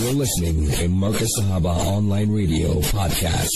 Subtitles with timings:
[0.00, 3.52] You're listening to Markaz Sahaba Online Radio Podcast.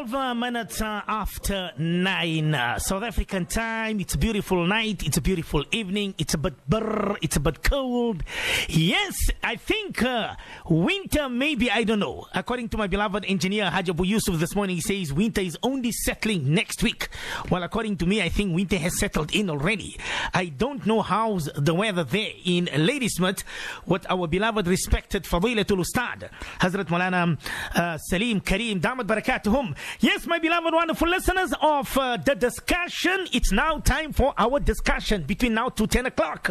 [0.00, 4.00] 12 uh, minutes uh, after 9 uh, South African time.
[4.00, 5.02] It's a beautiful night.
[5.04, 6.14] It's a beautiful evening.
[6.16, 7.18] It's a bit brr.
[7.20, 8.22] It's a bit cold.
[8.66, 10.36] Yes, I think uh,
[10.66, 12.26] winter maybe, I don't know.
[12.34, 16.54] According to my beloved engineer Hajabu Yusuf this morning, he says winter is only settling
[16.54, 17.08] next week.
[17.50, 19.98] Well, according to me, I think winter has settled in already.
[20.32, 23.42] I don't know how's the weather there in Ladysmith.
[23.84, 27.38] What our beloved respected Fadilatul Ustad, Hazrat Maulana
[27.74, 29.76] uh, Salim Karim, Damat Barakatuhum.
[29.98, 35.24] Yes, my beloved wonderful listeners of uh, the discussion, it's now time for our discussion
[35.24, 36.48] between now to 10 o'clock.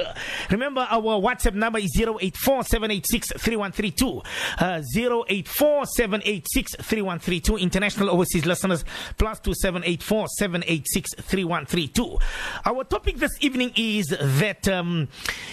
[0.52, 4.22] Remember, our WhatsApp number is 084 786 3132.
[4.60, 7.58] Uh, 084 786 3132.
[7.58, 8.84] International overseas listeners,
[9.18, 12.18] plus 2784 786 3132.
[12.66, 15.08] Our topic this evening is that um,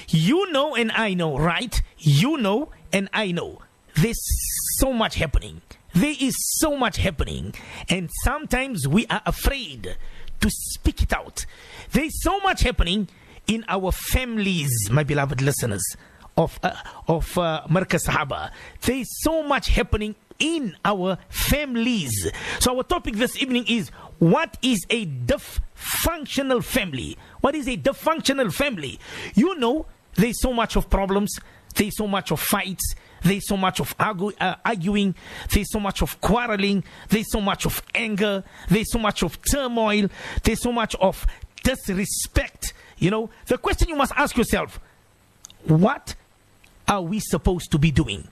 [0.08, 1.80] you know and I know, right?
[1.98, 3.62] You know and I know.
[3.94, 4.20] There's
[4.78, 5.62] so much happening.
[5.96, 7.54] There is so much happening,
[7.88, 9.96] and sometimes we are afraid
[10.42, 11.46] to speak it out.
[11.92, 13.08] There is so much happening
[13.46, 15.82] in our families, my beloved listeners
[16.36, 16.74] of uh,
[17.08, 18.50] of uh, Markaz Sahaba.
[18.82, 22.30] There is so much happening in our families.
[22.58, 27.16] So our topic this evening is what is a dysfunctional family?
[27.40, 29.00] What is a dysfunctional family?
[29.34, 31.40] You know, there's so much of problems.
[31.74, 32.94] There's so much of fights.
[33.22, 35.14] There's so much of argue, uh, arguing.
[35.50, 36.84] There's so much of quarreling.
[37.08, 38.44] There's so much of anger.
[38.68, 40.08] There's so much of turmoil.
[40.42, 41.26] There's so much of
[41.62, 42.72] disrespect.
[42.98, 44.80] You know, the question you must ask yourself
[45.64, 46.14] what
[46.88, 48.28] are we supposed to be doing?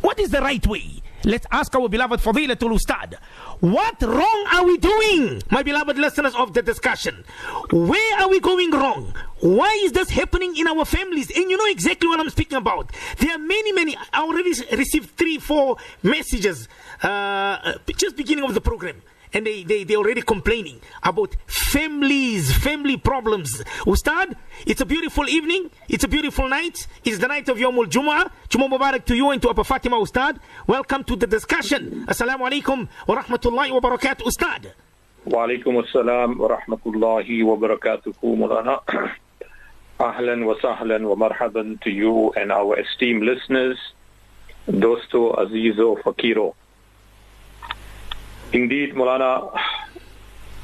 [0.00, 1.02] What is the right way?
[1.24, 3.16] Let's ask our beloved Fadilatul Ustad.
[3.60, 7.24] What wrong are we doing, my beloved listeners of the discussion?
[7.70, 9.14] Where are we going wrong?
[9.38, 11.30] Why is this happening in our families?
[11.30, 12.90] And you know exactly what I'm speaking about.
[13.18, 13.96] There are many, many.
[14.12, 16.68] I already received three, four messages
[17.02, 19.00] uh, just beginning of the program
[19.34, 23.62] and they, they, they already complaining about families, family problems.
[23.86, 24.36] Ustad,
[24.66, 25.70] it's a beautiful evening.
[25.88, 26.86] It's a beautiful night.
[27.04, 28.30] It's the night of Yomul Jumu'ah.
[28.48, 30.38] Jumu'ah Mubarak to you and to Abba Fatima Ustad.
[30.66, 32.06] Welcome to the discussion.
[32.06, 34.72] Assalamu alaikum wa rahmatullahi wa barakatuh Ustad.
[35.24, 38.12] Wa alaikum assalam wa rahmatullahi wa barakatuh
[40.00, 43.78] Ahlan wa sahlan wa marhaban to you and our esteemed listeners.
[44.68, 46.54] Dosto, Azizo, Fakiro.
[48.52, 49.58] Indeed, Mulana,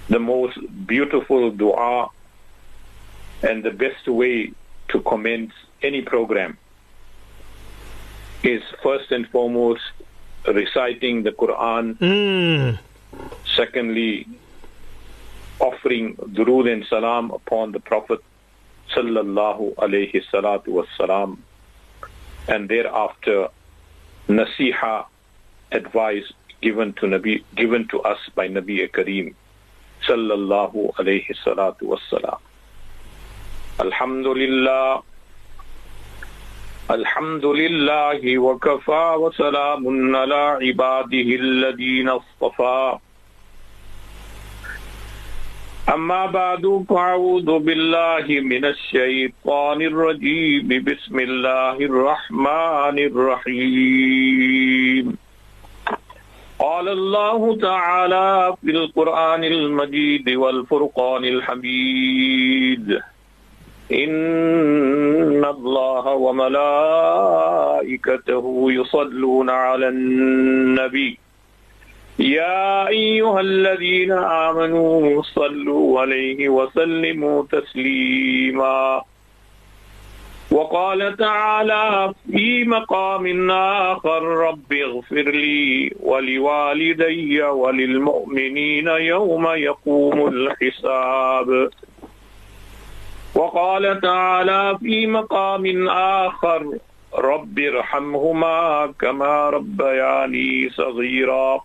[0.08, 2.10] the most beautiful dua
[3.42, 4.52] and the best way
[4.88, 6.58] to commence any program
[8.42, 9.82] is first and foremost
[10.46, 11.96] reciting the Quran.
[11.98, 12.78] Mm.
[13.56, 14.26] Secondly,
[15.58, 18.20] offering durood and salam upon the Prophet
[18.94, 21.38] sallallahu alayhi salatu wassalam.
[22.48, 23.48] And thereafter,
[24.28, 25.06] nasiha,
[25.72, 29.34] advice given to Nabi, given to us by Nabi Kareem
[30.06, 32.38] sallallahu alayhi salatu wassalam.
[33.80, 35.02] Alhamdulillah.
[36.88, 42.98] الحمد لله وكفى وسلام على عباده الذين اصطفى
[45.94, 55.04] أما بعد فأعوذ بالله من الشيطان الرجيم بسم الله الرحمن الرحيم
[56.58, 63.00] قال الله تعالى في القرآن المجيد والفرقان الحميد.
[63.92, 66.72] إن الله وملائكته
[68.72, 71.18] يصلون على النبي.
[72.18, 79.02] يا أيها الذين آمنوا صلوا عليه وسلموا تسليما.
[80.50, 91.70] وقال تعالى في مقام آخر رب اغفر لي ولوالدي وللمؤمنين يوم يقوم الحساب.
[93.34, 96.78] وقال تعالى في مقام آخر
[97.14, 101.60] رب ارحمهما كما ربياني صغيرا.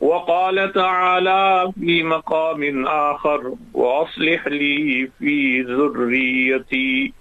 [0.00, 7.12] وقال تعالى في مقام آخر وأصلح لي في ذريتي.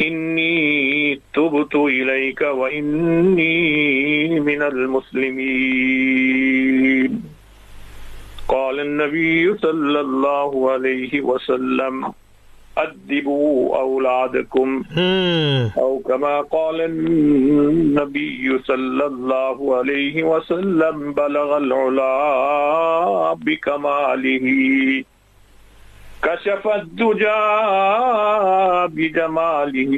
[0.00, 6.14] إني تبت إليك وإني من المسلمين.
[8.48, 12.12] قال النبي صلى الله عليه وسلم
[12.78, 14.82] أدبوا أولادكم.
[14.82, 15.78] Mm.
[15.78, 24.46] أو كما قال النبي صلى الله عليه وسلم بلغ العلا بكماله.
[26.24, 27.44] كشف الدجى
[28.86, 29.94] بجماله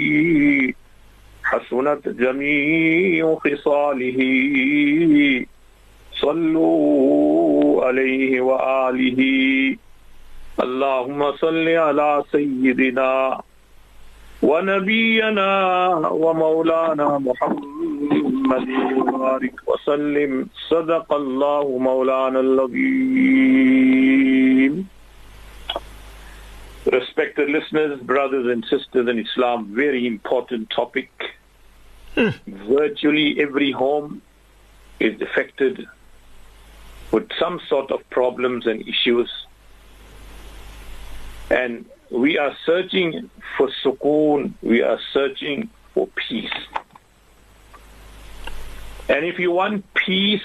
[1.45, 4.19] حسنت جميع خصاله.
[6.23, 9.21] صلوا عليه وآله.
[10.63, 13.41] اللهم صل على سيدنا
[14.43, 15.51] ونبينا
[16.11, 18.69] ومولانا محمد.
[18.97, 20.47] وبارك وسلم.
[20.71, 23.37] صدق الله مولانا العظيم.
[26.87, 31.11] Respected listeners, brothers and sisters in Islam, very important topic.
[32.15, 32.29] Hmm.
[32.47, 34.23] Virtually every home
[35.01, 35.87] is affected
[37.11, 39.31] with some sort of problems and issues.
[41.51, 46.51] And we are searching for sukoon, we are searching for peace.
[49.09, 50.43] And if you want peace,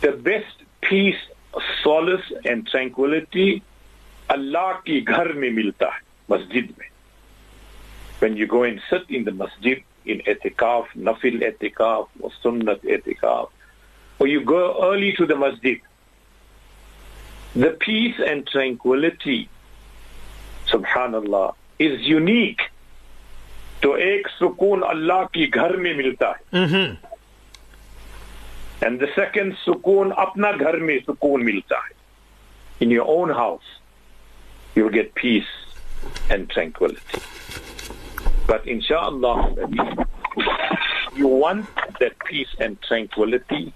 [0.00, 1.20] the best peace,
[1.82, 3.62] solace and tranquility
[4.34, 6.88] اللہ کی گھر میں ملتا ہے مسجد میں.
[8.22, 12.04] When you going ست ان دا مسجد ان احتکاف نفیل احتکاف
[12.42, 13.46] سنت احتکاف
[14.20, 15.78] اور you go early to the Masjid
[17.62, 19.42] the face and tranquillity
[20.72, 21.46] سبحان اللہ
[21.86, 22.62] از یونیک
[23.80, 26.64] تو ایک سکون اللہ کی گھر میں ملتا ہے.
[28.80, 31.94] اینڈ دا سیکنڈ سکون اپنا گھر میں سکون ملتا ہے.
[32.80, 33.80] In your own house
[34.72, 35.46] house you'll get peace
[36.30, 37.22] and tranquility.
[38.46, 39.54] But inshallah
[41.14, 41.66] you want
[42.00, 43.72] that peace and tranquility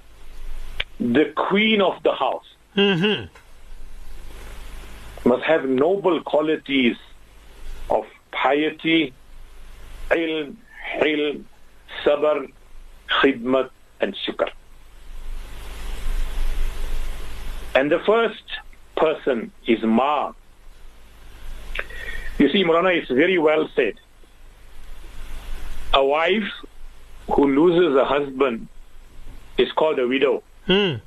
[0.99, 2.45] the queen of the house
[2.77, 3.27] Mm-hmm.
[5.29, 6.97] must have noble qualities
[7.89, 9.15] of piety
[10.11, 10.57] ilm
[11.01, 11.45] hilm
[12.05, 12.53] sabr
[13.09, 13.71] khidmat
[14.01, 14.51] and shukr.
[17.75, 18.45] And the first
[18.97, 20.33] person is ma
[22.39, 23.95] you see Murana is very well said
[25.95, 26.51] a wife
[27.31, 28.69] who loses a husband
[29.59, 31.01] is called a widow Mm.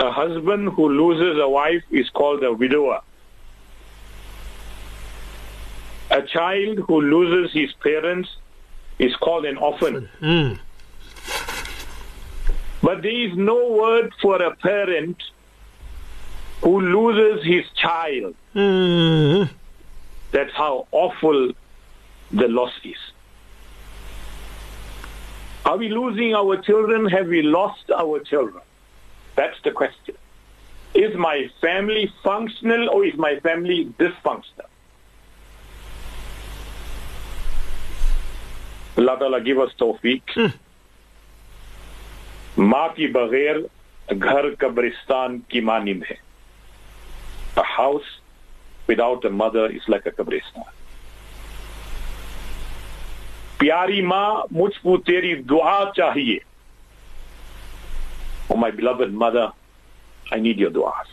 [0.00, 3.00] a husband who loses a wife is called a widower.
[6.12, 8.28] A child who loses his parents
[9.00, 10.08] is called an orphan.
[10.22, 10.58] Mm.
[12.80, 15.20] But there is no word for a parent
[16.61, 18.35] who loses his child.
[18.55, 19.49] Mm.
[20.31, 21.51] That's how awful
[22.31, 22.97] the loss is.
[25.65, 27.05] Are we losing our children?
[27.05, 28.61] Have we lost our children?
[29.35, 30.15] That's the question.
[30.93, 34.69] Is my family functional or is my family dysfunctional?
[38.97, 40.53] Allah Ta'ala give us tawfiq.
[42.57, 43.57] माँ की बगैर
[44.13, 46.17] घर कब्रिस्तान की मानिंद है
[47.57, 48.09] A house
[48.87, 50.71] without a mother is like a कब्रिस्तान
[53.59, 56.39] प्यारी माँ मुझको तेरी दुआ चाहिए
[58.51, 59.51] Oh my beloved mother,
[60.31, 61.07] I need your du'as.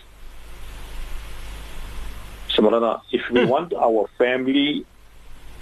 [2.49, 4.85] So Maulana, if we want our family,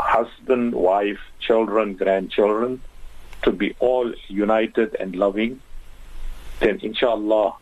[0.01, 2.81] husband, wife, children, grandchildren,
[3.43, 5.61] to be all united and loving,
[6.61, 7.55] then inshallah,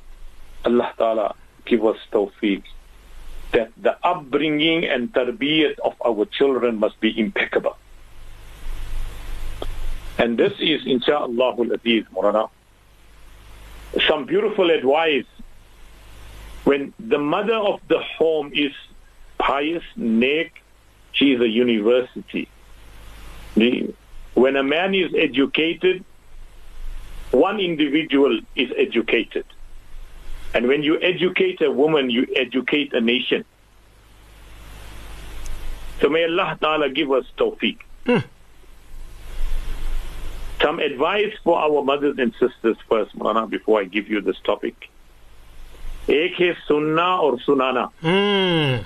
[0.65, 1.35] Allah Ta'ala
[1.65, 2.63] give us tawfiq
[3.52, 7.78] that the upbringing and tarbiyat of our children must be impeccable.
[10.18, 12.50] And this is insha'Allah, al-aziz, Maulana,
[14.08, 15.26] some beautiful advice
[16.64, 18.72] when the mother of the home is
[19.40, 20.62] pious, neck,
[21.12, 22.48] she is a university.
[23.56, 26.06] When a man is educated,
[27.32, 29.46] one individual is educated.
[30.54, 33.44] And when you educate a woman, you educate a nation.
[36.02, 37.78] So may Allah Ta'ala give us tawfiq.
[38.06, 38.18] Hmm.
[40.62, 44.90] Some advice for our mothers and sisters first, Marana, before I give you this topic.
[46.08, 47.92] Ek hai sunna or sunana.
[48.02, 48.86] Mm.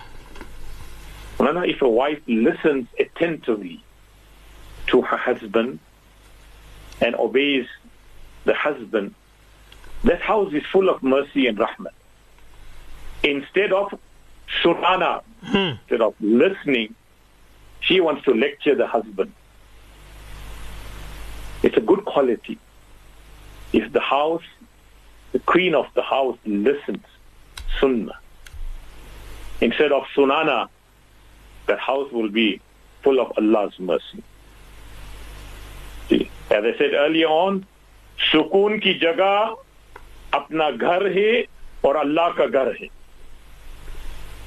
[1.40, 3.84] Marana, if a wife listens attentively
[4.88, 5.80] to her husband
[7.02, 7.68] and obeys
[8.46, 9.16] the husband,
[10.04, 11.94] that house is full of mercy and rahmat.
[13.24, 13.98] Instead of
[14.62, 15.58] sunana, hmm.
[15.58, 16.94] instead of listening,
[17.85, 19.33] she wants to lecture the husband.
[21.63, 22.59] It's a good quality.
[23.73, 24.43] If the house,
[25.33, 27.05] the queen of the house listens,
[27.79, 28.19] sunnah,
[29.61, 30.69] instead of sunana,
[31.67, 32.61] that house will be
[33.03, 34.23] full of Allah's mercy.
[36.09, 37.67] See, as I said earlier on,
[38.21, 39.57] सुकून की जगह
[40.35, 41.31] अपना घर है
[41.85, 42.89] और अल्लाह का घर है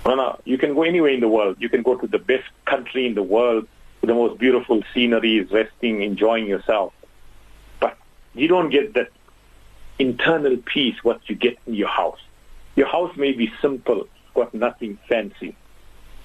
[0.07, 1.57] No, no, you can go anywhere in the world.
[1.59, 3.67] You can go to the best country in the world.
[4.01, 6.93] the most beautiful sceneries, resting, enjoying yourself.
[7.81, 7.99] But
[8.35, 9.11] you don't get that
[9.99, 12.21] internal peace what you get in your house.
[12.77, 15.57] Your house may be simple, got nothing fancy,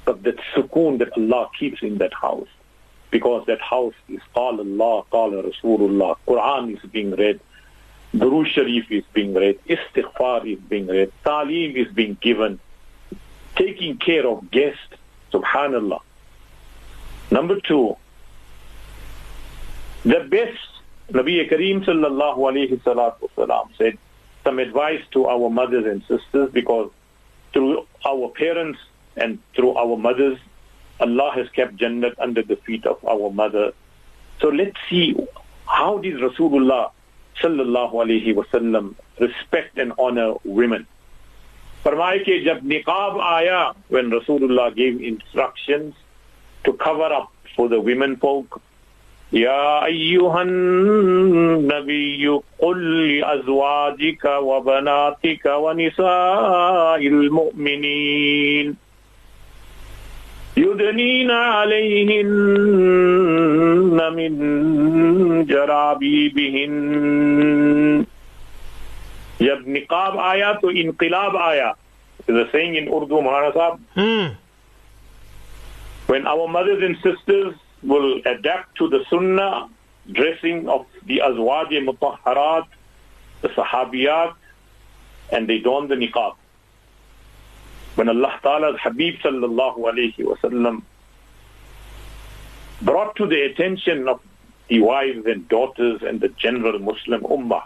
[0.06, 2.48] but that sukoon that Allah keeps in that house,
[3.10, 7.40] because that house is Qala Allah, Qala Rasulullah, Quran is being read,
[8.16, 12.60] Durood Sharif is being read, Istighfar is being read, Talim is being given,
[13.56, 14.80] taking care of guests,
[15.32, 16.02] Subhanallah.
[17.32, 17.96] Number two,
[20.04, 20.60] the best,
[21.12, 23.98] Nabi Kareem sallallahu alayhi salatu wasalam said,
[24.44, 26.92] some advice to our mothers and sisters because
[27.54, 28.80] through our parents
[29.16, 30.38] and through our mothers,
[31.00, 33.74] Allah has kept Jannat under the feet of our mother.
[34.42, 35.16] So let's see
[35.66, 36.92] how did Rasulullah
[37.42, 40.86] sallallahu alayhi wasallam respect and honor women.
[41.84, 43.62] فرمائے کہ جب نقاب آیا
[43.96, 45.94] when رسول اللہ gave instructions
[46.68, 48.62] to cover up for the women folk
[49.34, 52.28] يا أيها النبي
[52.60, 58.76] قل لأزواجك وبناتك ونساء المؤمنين
[60.58, 62.24] يدنين عليهن
[64.16, 64.34] من
[65.46, 66.74] جرابيبهن
[69.43, 71.75] जब निकाब आया तो इनकलाब आया
[72.27, 74.35] the saying in Urdu, Mahana Sahib, Hmm.
[76.07, 79.69] when our mothers and sisters will adapt to the sunnah
[80.13, 82.67] dressing of the azwaj mutahharat,
[83.41, 84.35] the sahabiyat,
[85.33, 86.35] and they don the niqab.
[87.95, 90.83] When Allah Ta'ala's Habib sallallahu alayhi wasallam
[92.83, 94.21] brought to the attention of
[94.69, 97.65] the wives and daughters and the general Muslim ummah,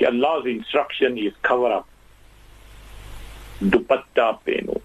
[0.00, 1.88] कि Allah's instruction is cover up,
[3.62, 4.80] dupatta pehno,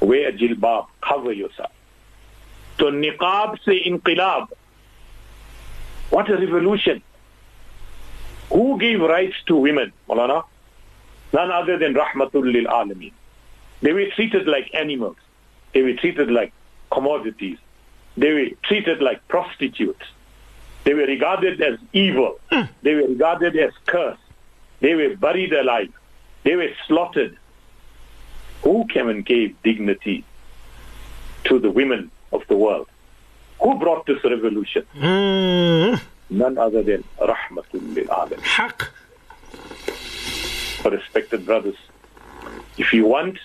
[0.00, 1.70] wear jilbab, cover yourself.
[2.78, 4.48] तो निकाब से इनकलाब
[6.10, 7.02] what a revolution
[8.50, 10.44] who gave rights to women Malana
[11.32, 13.12] none other than rahmatul lil alamin
[13.82, 15.16] they were treated like animals
[15.74, 16.52] they were treated like
[16.90, 17.58] commodities
[18.16, 20.04] they were treated like prostitutes
[20.84, 22.38] they were regarded as evil
[22.82, 24.20] they were regarded as cursed
[24.79, 25.93] they were buried alive
[26.47, 27.37] they were slaughtered
[28.63, 30.23] who came and gave dignity
[31.43, 32.87] to the women of the world.
[33.61, 34.83] Who brought this revolution?
[34.93, 35.95] Hmm.
[36.29, 38.39] None other than Rahmatul lil Alamin.
[38.39, 38.93] Haq.
[40.85, 41.75] Respected brothers,
[42.77, 43.37] if you want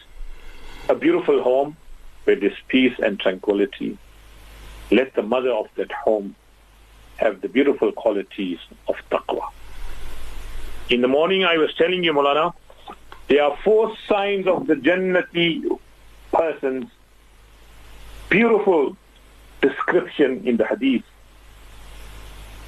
[0.88, 1.76] a beautiful home
[2.22, 3.98] where there's peace and tranquility,
[4.92, 6.36] let the mother of that home
[7.16, 9.42] have the beautiful qualities of taqwa.
[10.89, 12.53] In the morning, I was telling you, Mulana,
[13.27, 15.63] there are four signs of the Jannati
[16.31, 16.89] persons
[18.29, 18.95] beautiful
[19.61, 21.03] description in the hadith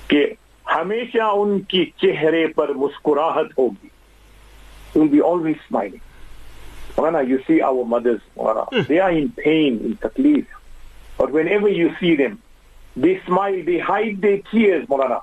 [0.09, 0.37] कि
[0.69, 3.89] हमेशा उनकी चेहरे पर मुस्कुराहट होगी
[4.95, 6.01] will be always smiling
[6.97, 10.45] Mwana, you see our mothers Mwana, they are in pain in taklif
[11.17, 12.41] but whenever you see them
[12.95, 15.21] they smile they hide their tears Mwana.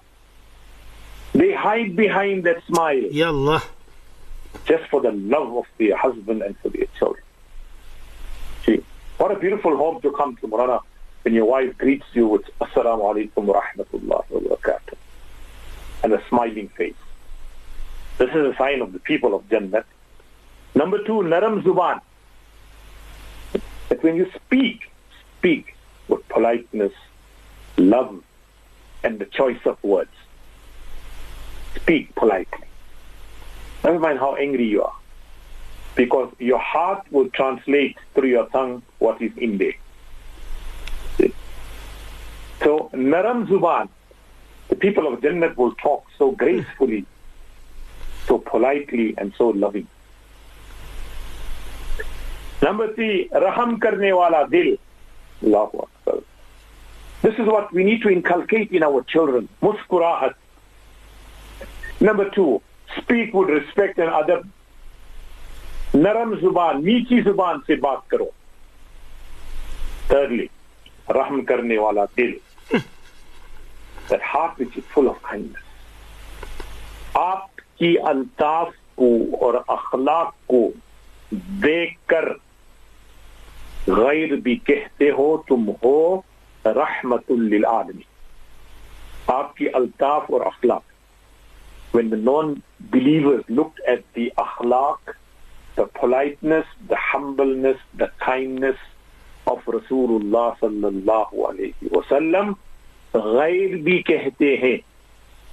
[1.33, 3.63] they hide behind that smile Yallah.
[4.65, 7.23] just for the love of their husband and for their children.
[8.65, 8.83] See,
[9.17, 10.81] what a beautiful home to come to, Murana,
[11.23, 14.95] when your wife greets you with Assalamu alaikum wa rahmatullahi wa barakatuh
[16.03, 16.95] and a smiling face.
[18.17, 19.85] This is a sign of the people of Jannah.
[20.75, 22.01] Number two, Naram Zuban.
[23.89, 24.89] That when you speak,
[25.37, 25.75] speak
[26.07, 26.93] with politeness,
[27.77, 28.23] love,
[29.03, 30.11] and the choice of words.
[31.83, 32.67] Speak politely.
[33.83, 34.95] Never mind how angry you are.
[35.95, 39.73] Because your heart will translate through your tongue what is in there.
[41.17, 41.33] See?
[42.63, 43.89] So, Naram Zuban,
[44.69, 47.05] the people of Jannat will talk so gracefully,
[48.27, 49.87] so politely, and so loving.
[52.61, 54.77] Number three, Raham karne wala dil.
[55.43, 56.21] Allahu Akbar.
[57.23, 59.49] This is what we need to inculcate in our children.
[59.61, 60.35] Muskurahat.
[62.01, 62.43] Number two
[62.89, 68.25] speak with respect and ادب نرم زبان نیچی زبان سے بات کرو.
[70.07, 70.47] Thirdly
[71.15, 72.31] رحم کرنے والا دل.
[72.71, 79.09] ہاتھ ہارٹ وچ فل آف کائنڈنس آپ کی الطاف کو
[79.41, 80.61] اور اخلاق کو
[81.63, 82.25] دیکھ کر
[83.87, 86.21] غیر بھی کہتے ہو تم ہو
[86.65, 88.09] رحمت للعالمین.
[89.27, 90.83] آپ کی الطاف اور اخلاق.
[91.91, 94.99] when the non-believers looked at the akhlaq,
[95.75, 98.77] the politeness, the humbleness, the kindness
[99.47, 102.55] of Rasulullah sallallahu alayhi wasallam,
[103.13, 103.83] غير
[104.61, 104.83] ہیں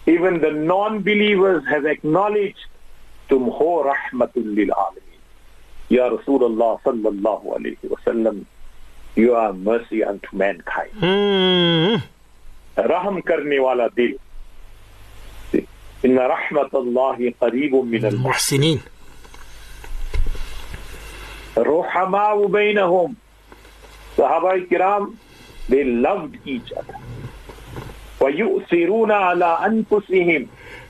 [0.07, 2.67] even the non-believers have acknowledged
[3.29, 3.49] تم
[3.85, 5.19] رحمت للعالمین
[5.91, 8.43] یا رسول اللہ صلی اللہ علیہ وسلم
[9.17, 10.95] you are mercy unto mankind.
[11.01, 11.97] Hmm.
[12.79, 14.13] رحم کرنے والا دل.
[16.05, 18.81] إن رحمة الله قريب من المحسنين
[21.59, 23.15] الرحماء بينهم
[24.19, 25.15] صحابة الكرام
[25.69, 26.97] they loved each other
[28.21, 30.47] ويؤثرون على أنفسهم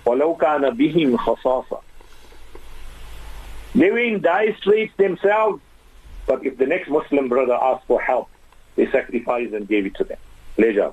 [0.07, 1.81] ولو كان بهم خصاصة
[3.75, 5.61] They were in dire straits themselves
[6.27, 8.29] but if the next Muslim brother asked for help
[8.77, 10.19] they sacrificed and gave it to them.
[10.57, 10.93] pleasure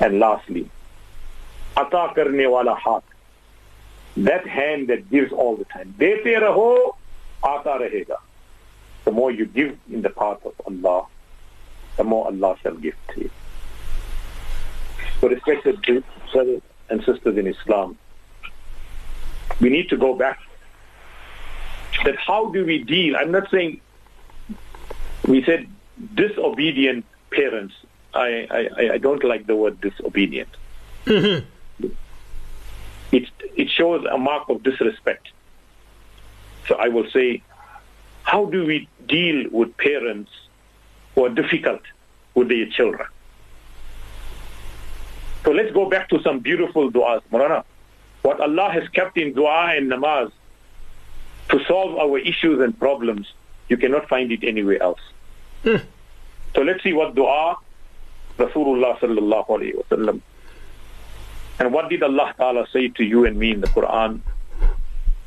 [0.00, 0.70] And lastly,
[1.86, 3.02] karne wala haat.
[4.16, 5.94] That hand that gives all the time.
[5.98, 6.96] Dete raho,
[7.42, 8.16] ata rahega.
[9.04, 11.06] The more you give in the path of Allah,
[11.96, 13.30] the more Allah shall give to you.
[15.20, 17.98] So respected brothers and sisters in Islam,
[19.60, 20.38] we need to go back
[22.04, 23.16] that how do we deal?
[23.16, 23.80] I'm not saying
[25.26, 25.68] we said
[26.14, 27.74] disobedient parents.
[28.14, 30.48] I, I, I don't like the word disobedient.
[31.04, 31.46] Mm-hmm.
[33.12, 35.28] It, it shows a mark of disrespect.
[36.68, 37.42] So I will say,
[38.22, 40.30] how do we deal with parents
[41.14, 41.82] who are difficult
[42.34, 43.08] with their children?
[45.44, 47.22] So let's go back to some beautiful du'as.
[47.32, 47.64] Marana,
[48.22, 50.30] what Allah has kept in dua and namaz
[51.48, 53.32] to solve our issues and problems,
[53.68, 55.00] you cannot find it anywhere else.
[55.64, 55.76] Hmm.
[56.54, 57.56] So let's see what dua
[58.38, 60.20] Rasulullah sallallahu alayhi wa sallam.
[61.59, 64.21] And what did Allah Ta'ala say to you and me in the Quran?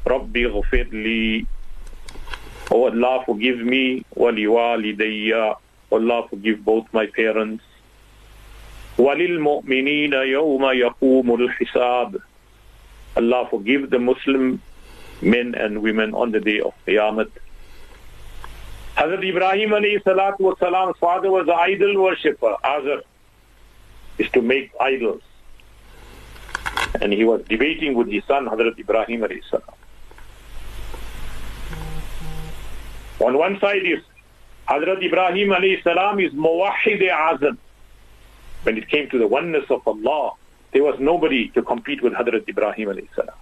[0.05, 1.47] Rabbi ghafir li.
[2.71, 4.05] Oh Allah forgive me.
[4.15, 5.57] Wali walidayya.
[5.91, 7.65] Allah forgive both my parents.
[8.99, 12.21] وَلِلْمُؤْمِنِينَ يَوْمَ يَقُومُ الْحِسَابِ
[13.17, 14.61] Allah forgive the Muslim
[15.23, 17.31] men and women on the day of Qiyamah.
[18.97, 22.57] Hazrat Ibrahim alayhi salatu was salam's father was an idol worshipper.
[22.65, 23.03] Azar
[24.19, 25.23] is to make idols.
[27.01, 29.75] And he was debating with his son, Hazrat Ibrahim alayhi salam.
[33.21, 34.01] On one side is
[34.69, 37.57] Hazrat Ibrahim alayhi salam is muwahid azam.
[38.65, 40.33] When it came to the oneness of Allah,
[40.73, 43.35] there was nobody to compete with Hazrat Ibrahim alayhi salam.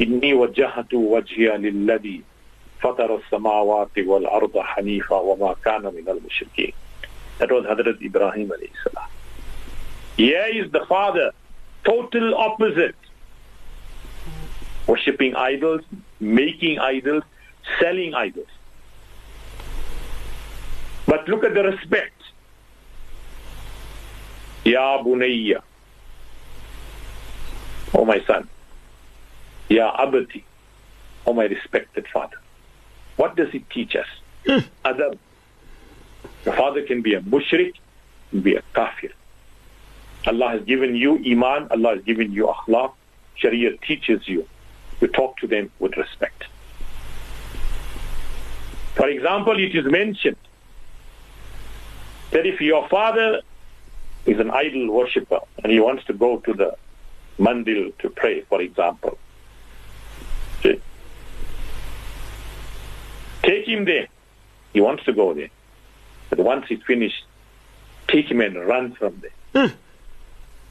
[0.00, 2.22] إني وجهت وجهي للذي
[2.82, 6.72] فطر السماوات والأرض حنيفا وما كان من المشركين.
[7.38, 9.08] That was Hazrat Ibrahim alayhi salam.
[10.16, 11.32] Here is the father,
[11.83, 12.95] total opposite.
[14.87, 15.81] Worshipping idols,
[16.19, 17.23] making idols,
[17.79, 18.47] selling idols.
[21.05, 22.13] But look at the respect.
[24.63, 25.61] Ya Bunayya.
[27.93, 28.47] Oh my son.
[29.69, 30.45] Ya Abati.
[31.25, 32.37] Oh my respected father.
[33.17, 34.07] What does it teach us?
[34.45, 34.59] Hmm.
[34.85, 35.17] Adab.
[36.45, 37.73] Your father can be a mushrik,
[38.31, 39.11] can be a kafir.
[40.27, 42.93] Allah has given you iman, Allah has given you akhlaq.
[43.35, 44.47] Sharia teaches you
[44.99, 46.43] to talk to them with respect.
[48.95, 50.37] For example, it is mentioned
[52.31, 53.41] that if your father
[54.25, 56.75] is an idol worshipper and he wants to go to the
[57.39, 59.17] mandir to pray, for example,
[60.61, 60.81] take
[63.65, 64.07] him there.
[64.73, 65.49] He wants to go there.
[66.29, 67.25] But once he's finished,
[68.07, 69.67] take him and run from there.
[69.67, 69.75] Hmm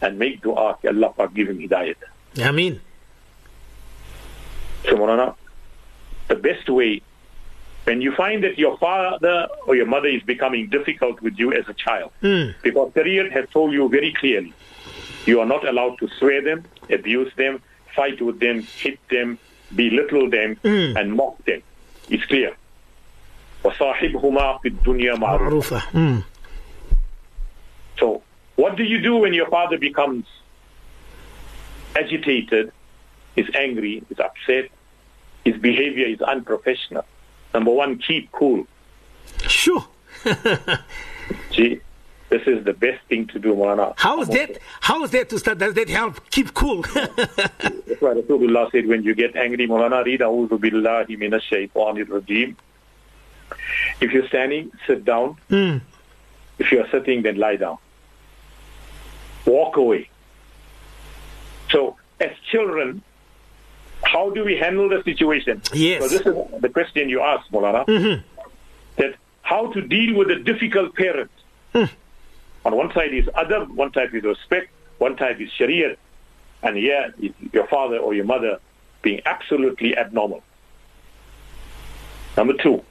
[0.01, 1.95] And make dua, Allah Pak give him hidayat.
[2.43, 2.81] Ameen.
[4.85, 5.35] So, Maulana,
[6.27, 7.01] the best way,
[7.85, 11.67] when you find that your father or your mother is becoming difficult with you as
[11.69, 14.53] a child, because Shariat has told you very clearly,
[15.25, 17.61] you are not allowed to swear them, abuse them,
[17.95, 19.39] fight with them, hit them,
[19.75, 21.61] belittle them, and mock them.
[22.09, 22.55] It's clear.
[23.63, 25.83] وَصَاحِبْهُمَا فِي الدُّنْيَا مَعْرُوفًا Rufa.
[25.93, 26.23] Mm.
[27.97, 28.21] So,
[28.60, 30.26] what do you do when your father becomes
[31.96, 32.70] agitated,
[33.34, 34.70] is angry, is upset,
[35.44, 37.06] his behavior is unprofessional?
[37.54, 38.66] Number one, keep cool.
[39.46, 39.86] Sure.
[41.54, 41.80] See,
[42.28, 43.94] this is the best thing to do, Mulana.
[43.96, 44.58] How is that?
[44.80, 45.56] How is that to start?
[45.58, 46.20] Does that help?
[46.30, 46.82] Keep cool.
[46.94, 52.56] That's why Rasulullah said, when you get angry, Mulana, read A'udhu Billahi Minash Shaitanir Rajeem.
[54.02, 55.38] If you're standing, sit down.
[55.48, 55.80] Mm.
[56.58, 57.78] If you're sitting, then lie down.
[59.46, 60.08] Walk away.
[61.70, 63.02] So, as children,
[64.02, 65.62] how do we handle the situation?
[65.72, 66.02] Yes.
[66.02, 67.86] So this is the question you asked, Molana.
[67.86, 68.22] Mm-hmm.
[68.96, 71.30] that how to deal with a difficult parent.
[71.72, 71.84] Hmm.
[72.64, 75.96] On one side is adab, one side is respect, one side is sharia,
[76.62, 77.14] and here
[77.52, 78.60] your father or your mother
[79.02, 80.42] being absolutely abnormal.
[82.36, 82.84] Number two,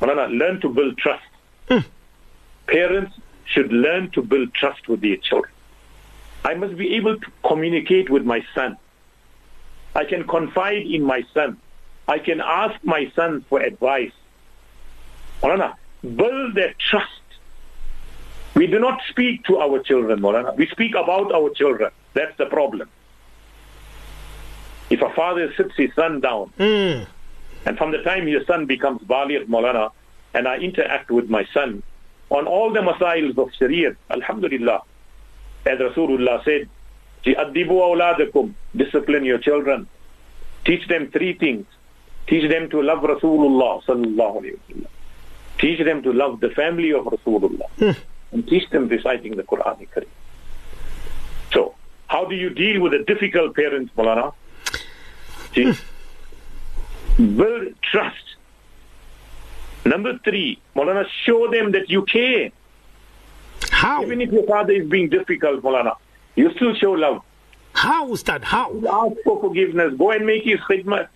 [0.00, 1.24] Malana, learn to build trust.
[1.68, 1.78] Hmm.
[2.66, 3.14] Parents
[3.54, 5.52] should learn to build trust with their children.
[6.44, 8.76] I must be able to communicate with my son.
[9.94, 11.58] I can confide in my son.
[12.08, 14.12] I can ask my son for advice.
[15.40, 17.10] Malana, build that trust.
[18.54, 20.54] We do not speak to our children, Malana.
[20.56, 21.90] We speak about our children.
[22.12, 22.88] That's the problem.
[24.90, 27.06] If a father sits his son down, Mm.
[27.66, 29.90] and from the time your son becomes Baligh Maulana,
[30.34, 31.82] and I interact with my son
[32.34, 34.82] on all the masails of Sharia, Alhamdulillah,
[35.66, 36.68] as Rasulullah said,
[37.24, 39.86] "Ji'addibu awladakum," discipline your children,
[40.64, 41.64] teach them three things,
[42.26, 44.90] teach them to love Rasulullah sallallahu alaihi wasallam,
[45.58, 47.92] teach them to love the family of Rasulullah, hmm.
[48.32, 49.86] and teach them reciting the Quran.
[51.52, 51.74] So,
[52.08, 54.32] how do you deal with a difficult parent, Malana?
[55.54, 57.36] See, hmm.
[57.36, 58.26] build trust.
[59.84, 62.50] Number three, Maulana, show them that you care.
[63.70, 64.02] How?
[64.02, 65.96] Even if your father is being difficult, Maulana,
[66.36, 67.22] you still show love.
[67.74, 68.44] How, Ustad?
[68.44, 68.70] How?
[68.70, 69.94] Ask for forgiveness.
[69.98, 71.08] Go and make his khidmat.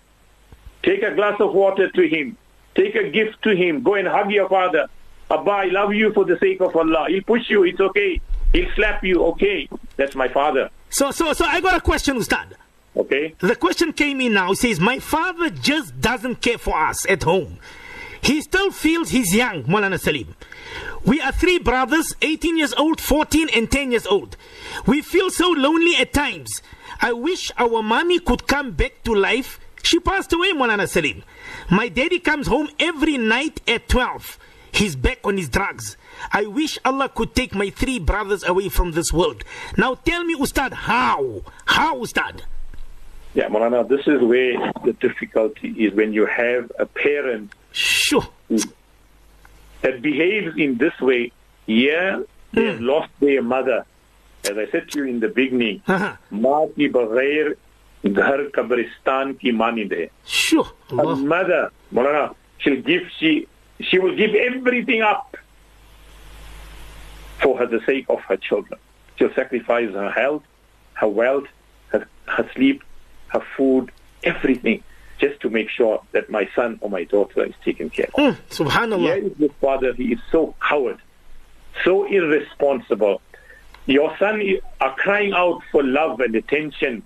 [0.83, 2.37] Take a glass of water to him.
[2.75, 3.83] Take a gift to him.
[3.83, 4.89] Go and hug your father.
[5.31, 7.07] Abba, I love you for the sake of Allah.
[7.09, 7.65] He'll push you.
[7.65, 8.21] It's okay.
[8.53, 9.23] He'll slap you.
[9.25, 9.69] Okay.
[9.97, 10.71] That's my father.
[10.91, 12.55] So, so, so I got a question, Ustad.
[12.97, 13.35] Okay.
[13.39, 14.49] The question came in now.
[14.49, 17.59] He says, My father just doesn't care for us at home.
[18.23, 20.35] He still feels he's young, Molana Salim.
[21.05, 24.37] We are three brothers, 18 years old, 14, and 10 years old.
[24.87, 26.63] We feel so lonely at times.
[27.01, 29.61] I wish our mommy could come back to life.
[29.83, 31.23] She passed away, Molana Salim.
[31.71, 34.39] My daddy comes home every night at 12.
[34.73, 35.97] He's back on his drugs.
[36.33, 39.45] I wish Allah could take my three brothers away from this world.
[39.77, 41.43] Now tell me, Ustad, how?
[41.67, 42.43] How, Ustad?
[43.38, 48.28] Yeah, Molana, this is where the difficulty is when you have a parent Sure.
[49.82, 51.32] that behaves in this way,
[51.66, 52.22] yeah,
[52.54, 53.86] they have lost their mother.
[54.50, 56.16] As I said to you in the beginning, Uh-huh.
[56.32, 57.56] माँ की बगैर
[58.06, 60.10] घर कब्रिस्तान की मानिंद है.
[60.26, 60.68] Sure.
[60.92, 61.16] A Allah.
[61.16, 63.48] mother, Maulana, she'll give she
[63.82, 65.36] she will give everything up
[67.42, 68.80] for her the sake of her children.
[69.18, 70.44] She'll sacrifice her health,
[70.94, 71.48] her wealth,
[71.88, 72.84] her, her sleep,
[73.29, 73.91] her food,
[74.23, 74.83] everything,
[75.19, 78.15] just to make sure that my son or my daughter is taken care of.
[78.15, 78.99] Mm, Subhanallah.
[78.99, 79.93] Here is your father.
[79.93, 80.99] He is so coward,
[81.85, 83.21] so irresponsible.
[83.87, 84.43] Your son
[84.81, 87.03] are crying out for love and attention.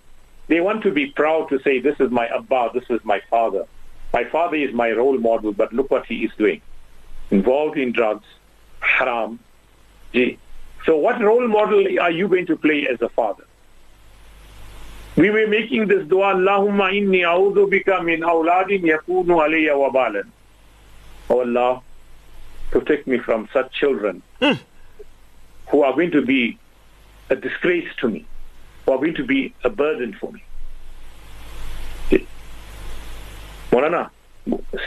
[0.49, 2.71] They want to be proud to say, "This is my Abba.
[2.75, 3.67] This is my father.
[4.13, 6.61] My father is my role model." But look what he is doing:
[7.31, 8.27] involved in drugs,
[8.81, 9.39] haram.
[10.13, 10.39] Gee.
[10.85, 13.45] So, what role model are you going to play as a father?
[15.17, 20.25] We were making this dua, Allahumma inni a'udhu bika min awladin yakunu alayya wabalan.
[21.29, 21.83] Oh Allah,
[22.71, 24.23] protect me from such children
[25.69, 26.59] who are going to be
[27.31, 28.27] a disgrace to me,
[28.87, 30.43] who are going to be a burden for me.
[33.73, 34.11] Morana,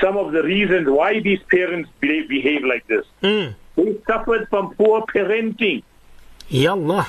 [0.02, 3.56] some of the reasons why these parents behave like this, Mm.
[3.76, 5.82] they suffered from poor parenting.
[6.50, 7.08] Ya Allah.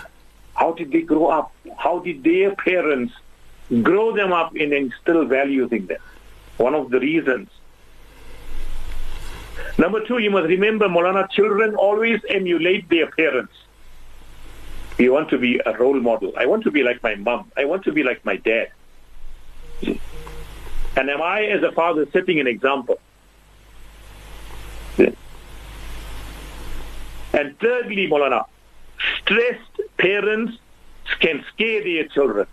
[0.57, 1.53] How did they grow up?
[1.77, 3.13] How did their parents
[3.83, 6.01] grow them up and instill values in them?
[6.57, 7.51] One of the reasons.
[9.79, 13.53] Number two, you must remember, Molana, children always emulate their parents.
[14.99, 16.33] You want to be a role model.
[16.39, 17.53] I want to be like my mom.
[17.57, 18.71] I want to be like my dad.
[19.83, 22.99] And am I, as a father, setting an example?
[24.97, 25.15] And
[27.59, 28.47] thirdly, Molana,
[29.21, 30.59] stressed parents
[31.21, 32.47] can scare their children.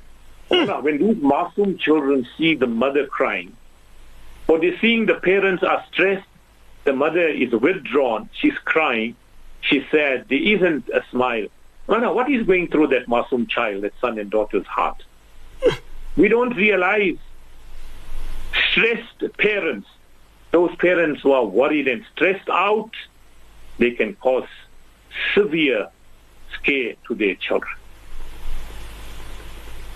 [0.50, 0.56] Hmm.
[0.56, 3.56] Molana, when these Masoom children see the mother crying,
[4.48, 6.28] or they're seeing the parents are stressed,
[6.84, 9.16] the mother is withdrawn, she's crying,
[9.62, 11.48] she's sad, there isn't a smile.
[11.88, 15.04] Molana, what is going through that Masoom child, that son and daughter's heart?
[16.16, 17.18] We don't realize
[18.70, 19.88] stressed parents,
[20.52, 22.92] those parents who are worried and stressed out,
[23.80, 24.48] they can cause
[25.34, 25.90] severe
[26.60, 27.74] scare to their children.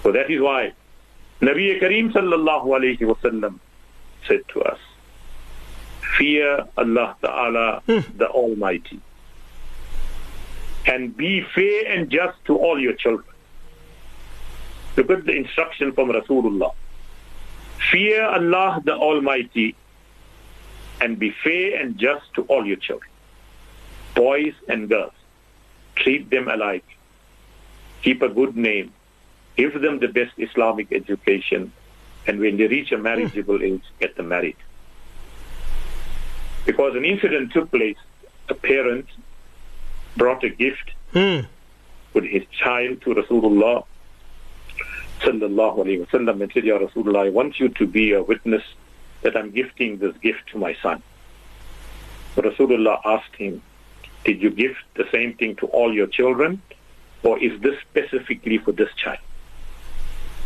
[0.04, 0.74] So that is why
[1.42, 3.60] Nabi Kareem sallallahu alayhi wasallam
[4.28, 4.80] said to us,
[6.18, 8.00] fear Allah Ta'ala hmm.
[8.18, 9.00] the Almighty
[10.88, 13.28] and be fair and just to all your children.
[14.96, 16.74] Look at the instruction from Rasulullah.
[17.92, 19.76] Fear Allah the Almighty
[21.02, 23.12] and be fair and just to all your children,
[24.16, 25.17] boys and girls.
[26.04, 26.86] Treat them alike.
[28.04, 28.94] Keep a good name.
[29.56, 31.72] Give them the best Islamic education.
[32.28, 34.58] And when they reach a marriageable age, get them married.
[36.66, 37.98] Because an incident took place,
[38.50, 39.08] a parent
[40.16, 41.48] brought a gift Mm.
[42.14, 43.86] with his child to Rasulullah
[45.22, 48.64] sallallahu alayhi wasallam and said, Ya Rasulullah, I want you to be a witness
[49.22, 51.02] that I'm gifting this gift to my son.
[52.36, 53.62] So Rasulullah asked him,
[54.28, 56.62] Did you give the same thing to all your children?
[57.24, 59.20] Or is this specifically for this child?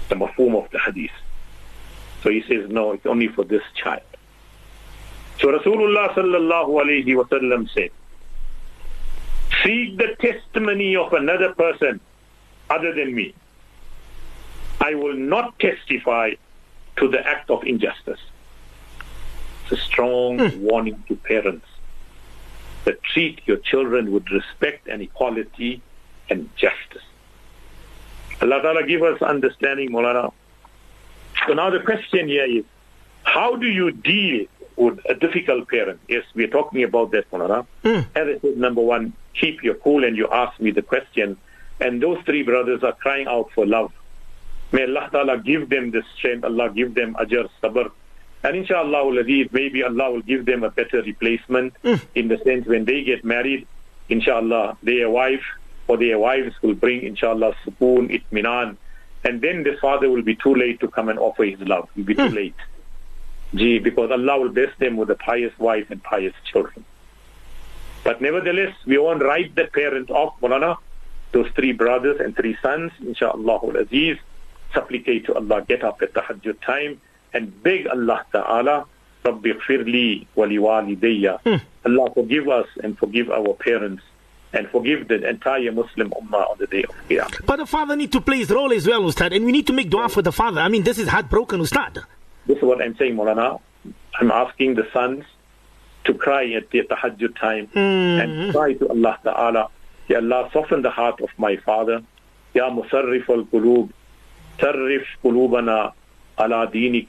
[0.10, 1.10] The mafhum of the hadith.
[2.22, 4.04] So he says, No, it's only for this child.
[5.40, 7.90] So Rasulullah sallallahu alayhi wasallam said,
[9.64, 12.00] Seek the testimony of another person
[12.70, 13.34] other than me.
[14.80, 16.34] I will not testify
[16.98, 18.20] to the act of injustice.
[19.64, 20.62] It's a strong hmm.
[20.62, 21.66] warning to parents
[22.86, 25.82] that treat your children with respect and equality
[26.30, 27.04] and justice.
[28.42, 30.34] Allah Ta'ala give us understanding, Molana.
[31.48, 32.64] So now the question here is,
[33.24, 36.00] how do you deal with a difficult parent?
[36.08, 37.66] Yes, we're talking about that, Molana.
[37.84, 38.02] Hmm.
[38.16, 41.38] As I said, number one, keep your cool and you ask me the question.
[41.80, 43.92] And those three brothers are crying out for love.
[44.72, 47.92] May Allah Ta'ala give them the strength, Allah give them ajr, sabr.
[48.44, 49.14] And inshallah,
[49.52, 51.96] maybe Allah will give them a better replacement hmm.
[52.16, 53.68] in the sense when they get married,
[54.10, 55.44] inshallah, their wife
[55.88, 58.78] or their wives will bring, inshallah, sukoon, itminan.
[59.24, 61.88] And then the father will be too late to come and offer his love.
[61.96, 62.36] He'll be too hmm.
[62.36, 62.56] late.
[63.54, 66.86] Gee, because Allah will bless them with a pious wife and pious children.
[68.04, 70.78] But nevertheless, we won't write the parent off, Mulana.
[71.32, 74.18] Those three brothers and three sons, inshallah al-Aziz,
[74.74, 77.00] supplicate to Allah, get up at tahajjud time
[77.34, 78.86] and beg Allah Ta'ala,
[79.24, 81.40] Rabbi gfirli wali walidayya.
[81.42, 81.56] Hmm.
[81.86, 84.04] Allah forgive us and forgive our parents
[84.54, 87.46] and forgive the entire Muslim ummah on the day of Qiyamah.
[87.46, 89.74] But the father need to play his role as well, Ustad, and we need to
[89.74, 90.60] make dua for the father.
[90.62, 92.04] I mean, this is heartbroken, Ustad.
[92.48, 93.62] This is what I'm saying, Molana.
[94.20, 95.24] I'm asking the sons
[96.04, 98.52] to cry at the tahajjud time and hmm.
[98.52, 99.70] cry to Allah Ta'ala.
[100.10, 102.02] Ya Allah, soften the heart of my father.
[102.54, 103.92] Ya Musarrif al-Qulub,
[104.60, 105.94] sarrif qulubana
[106.38, 107.08] ala dinik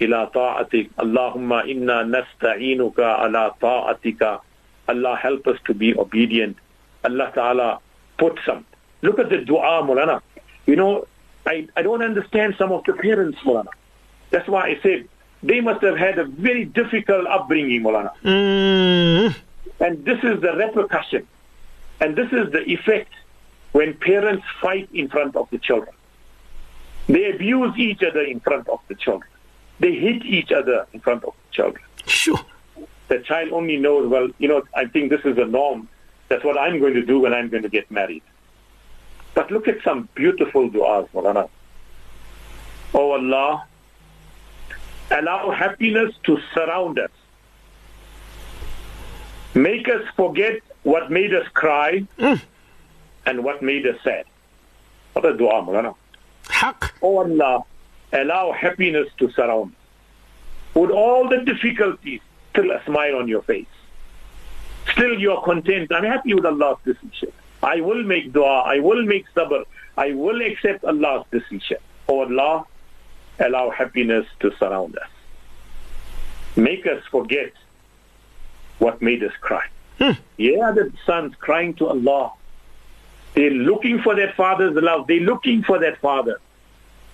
[0.00, 0.94] ila ta'atik.
[0.96, 4.40] Allahumma inna nasta'inuka ala ta'atika.
[4.88, 6.56] Allah help us to be obedient.
[7.04, 7.78] Allah Ta'ala
[8.18, 8.64] put some.
[9.02, 10.20] Look at the dua, Mulana.
[10.66, 11.06] You know,
[11.46, 13.70] I, I don't understand some of the parents, Mulana.
[14.30, 15.08] That's why I said
[15.42, 18.12] they must have had a very difficult upbringing, Mulana.
[18.22, 19.34] Mm.
[19.80, 21.26] And this is the repercussion.
[22.00, 23.12] And this is the effect
[23.72, 25.94] when parents fight in front of the children.
[27.08, 29.28] They abuse each other in front of the children.
[29.82, 31.84] They hit each other in front of the children.
[32.06, 32.38] Sure.
[33.08, 35.88] The child only knows, well, you know, I think this is a norm.
[36.28, 38.22] That's what I'm going to do when I'm going to get married.
[39.34, 41.48] But look at some beautiful du'as, Mulana.
[42.94, 43.66] Oh Allah,
[45.10, 47.10] allow happiness to surround us.
[49.54, 52.40] Make us forget what made us cry mm.
[53.26, 54.26] and what made us sad.
[55.14, 55.96] What a dua, Mulana.
[56.48, 56.94] Haq.
[57.02, 57.64] Oh Allah,
[58.12, 59.78] allow happiness to surround us.
[60.74, 62.20] With all the difficulties,
[62.50, 63.66] still a smile on your face.
[64.92, 65.92] Still you're content.
[65.92, 67.32] I'm happy with Allah's decision.
[67.62, 68.62] I will make dua.
[68.62, 69.64] I will make sabr.
[69.96, 71.78] I will accept Allah's decision.
[72.08, 72.66] Oh Allah,
[73.38, 75.08] allow happiness to surround us.
[76.56, 77.52] Make us forget
[78.78, 79.66] what made us cry.
[79.98, 80.12] Hmm.
[80.36, 82.32] Yeah, the sons crying to Allah.
[83.34, 85.06] They're looking for their father's love.
[85.06, 86.40] They're looking for that father.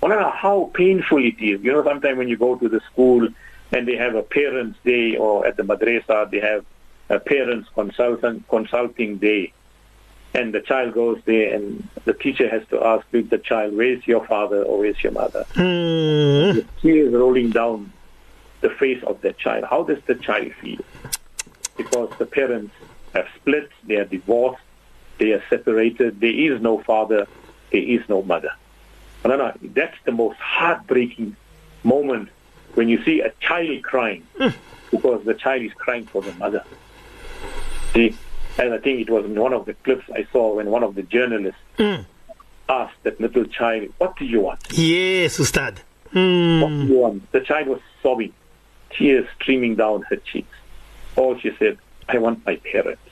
[0.02, 1.60] I don't know how painful it is.
[1.62, 3.28] You know, sometimes when you go to the school
[3.72, 6.64] and they have a parents' day or at the madrasa they have
[7.10, 9.52] a parents consultant consulting day
[10.34, 14.26] and the child goes there and the teacher has to ask the child, where's your
[14.26, 15.44] father or where's your mother?
[15.54, 16.54] Mm.
[16.54, 17.92] The tears rolling down
[18.60, 19.64] the face of that child.
[19.64, 20.80] How does the child feel?
[21.76, 22.74] Because the parents
[23.14, 24.62] have split, they are divorced,
[25.18, 27.26] they are separated, there is no father,
[27.72, 28.52] there is no mother.
[29.24, 31.36] No, no, that's the most heartbreaking
[31.84, 32.28] moment
[32.74, 34.26] when you see a child crying
[34.90, 36.62] because the child is crying for the mother.
[37.92, 38.14] See,
[38.58, 40.94] and I think it was in one of the clips I saw when one of
[40.94, 41.60] the journalists
[42.68, 44.60] asked that little child, "What do you want?
[44.72, 45.80] Yes, Ustad.
[46.12, 46.86] What Mm.
[46.86, 48.32] do you want?" The child was sobbing,
[48.90, 50.56] tears streaming down her cheeks.
[51.16, 51.76] All she said,
[52.08, 53.02] "I want my parents.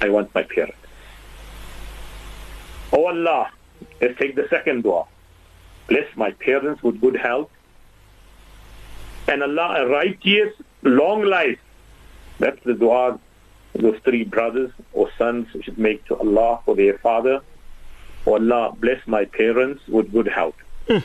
[0.00, 0.78] I want my parents."
[2.92, 3.50] Oh Allah,
[4.00, 5.04] let's take the second dua.
[5.88, 7.50] Bless my parents with good health.
[9.28, 11.58] And Allah, right tears, long life.
[12.38, 13.18] That's the dua
[13.78, 17.40] those three brothers or sons should make to Allah for their father.
[18.26, 20.56] Oh Allah, bless my parents with good health.
[20.88, 21.04] Mm.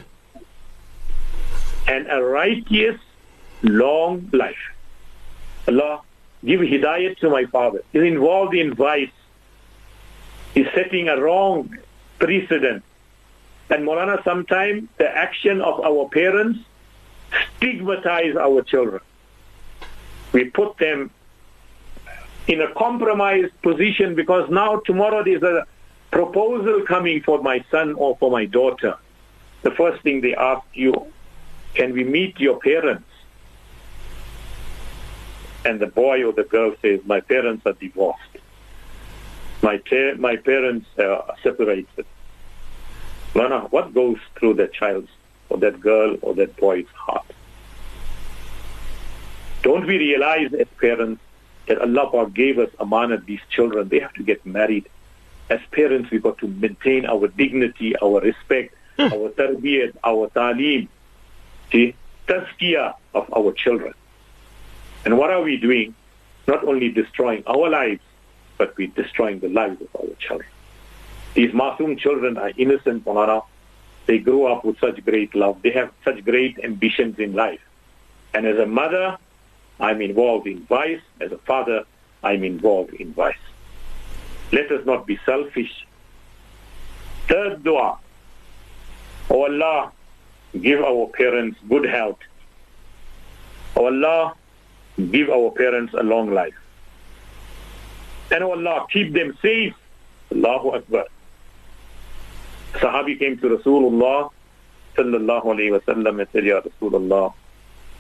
[1.88, 3.00] And a righteous,
[3.62, 4.56] long life.
[5.68, 6.02] Allah,
[6.46, 7.84] give hidayat to my father.
[7.92, 9.12] He's involved in vice.
[10.54, 11.78] He's setting a wrong
[12.22, 12.84] precedent.
[13.70, 16.60] And Molana, sometimes the action of our parents
[17.58, 19.02] stigmatize our children.
[20.32, 21.10] We put them
[22.48, 25.66] in a compromised position because now tomorrow there's a
[26.12, 28.96] proposal coming for my son or for my daughter.
[29.64, 30.94] The first thing they ask you,
[31.74, 33.10] can we meet your parents?
[35.64, 38.38] And the boy or the girl says, my parents are divorced.
[39.72, 42.06] My, ta- my parents are separated.
[43.34, 45.08] Lana, what goes through that child's
[45.48, 47.26] or that girl or that boy's heart?
[49.64, 51.22] Don't we realize as parents
[51.68, 54.90] that Allah gave us amanat, these children, they have to get married.
[55.50, 59.04] As parents, we've got to maintain our dignity, our respect, hmm.
[59.04, 60.90] our tarbiyat, our talim,
[61.72, 61.96] the
[62.28, 63.94] tazkiyah of our children.
[65.06, 65.96] And what are we doing?
[66.46, 68.02] Not only destroying our lives,
[68.62, 70.48] but we're destroying the lives of our children.
[71.34, 73.44] These Masoom children are innocent, Malana.
[74.06, 75.64] They grow up with such great love.
[75.64, 77.64] They have such great ambitions in life.
[78.36, 79.18] And as a mother,
[79.80, 81.02] I'm involved in vice.
[81.20, 81.86] As a father,
[82.22, 83.46] I'm involved in vice.
[84.52, 85.88] Let us not be selfish.
[87.28, 87.98] Third dua.
[89.32, 89.92] Oh Allah,
[90.62, 92.20] give our parents good health.
[93.76, 94.36] Oh Allah,
[95.10, 96.61] give our parents a long life.
[98.32, 99.76] And oh Allah, keep them safe.
[100.32, 101.06] Allahu Akbar.
[102.74, 104.32] Sahabi came to Rasulullah
[104.96, 107.34] sallallahu alayhi wa sallam and said, Ya Rasulullah,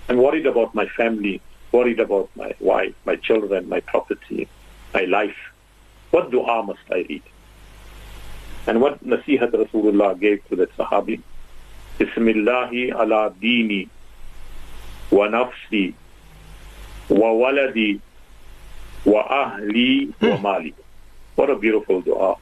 [0.07, 1.41] I'm worried about my family
[1.71, 4.47] worried about my wife, my children, my property,
[4.93, 5.37] my life.
[6.11, 7.23] What dua must I read?
[8.67, 11.21] And what nasihat Rasulullah gave to that Sahabi?
[11.97, 13.87] Bismillahi ala dini
[15.11, 15.93] wa nafsi
[17.09, 17.99] wa waladi
[19.05, 20.41] wa ahli wa hmm.
[20.41, 20.75] mali.
[21.35, 22.35] What a beautiful dua.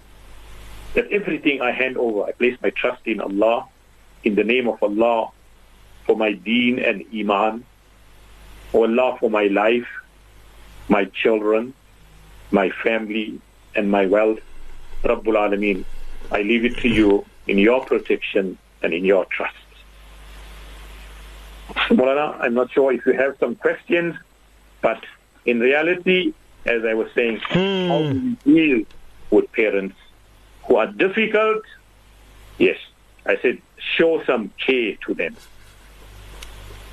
[0.95, 3.67] That everything I hand over, I place my trust in Allah,
[4.23, 5.29] in the name of Allah,
[6.05, 7.63] for my deen and iman,
[8.73, 9.87] O Allah, for my life,
[10.89, 11.73] my children,
[12.51, 13.39] my family,
[13.75, 14.39] and my wealth,
[15.03, 15.85] Rabbul Alameen,
[16.31, 19.55] I leave it to you in your protection and in your trust.
[21.89, 24.15] I'm not sure if you have some questions,
[24.81, 25.03] but
[25.45, 26.33] in reality,
[26.65, 27.87] as I was saying, hmm.
[27.87, 28.85] how do we deal
[29.31, 29.95] with parents
[30.63, 31.63] who are difficult?
[32.57, 32.77] Yes,
[33.25, 35.35] I said, show some care to them.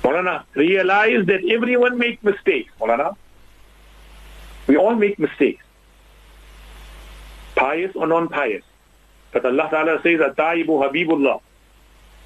[0.03, 3.15] Maulana, realize that everyone makes mistakes, Maulana.
[4.67, 5.63] We all make mistakes.
[7.55, 8.63] Pious or non-pious.
[9.31, 11.41] But Allah Ta'ala says, Ataibu Habibullah.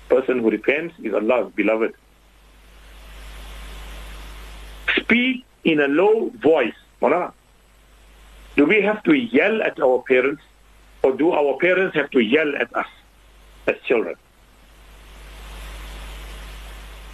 [0.09, 1.93] Person who repents is Allah's beloved.
[4.97, 6.80] Speak in a low voice.
[7.00, 7.32] Maulana.
[8.56, 10.42] Do we have to yell at our parents
[11.02, 12.86] or do our parents have to yell at us
[13.66, 14.16] as children?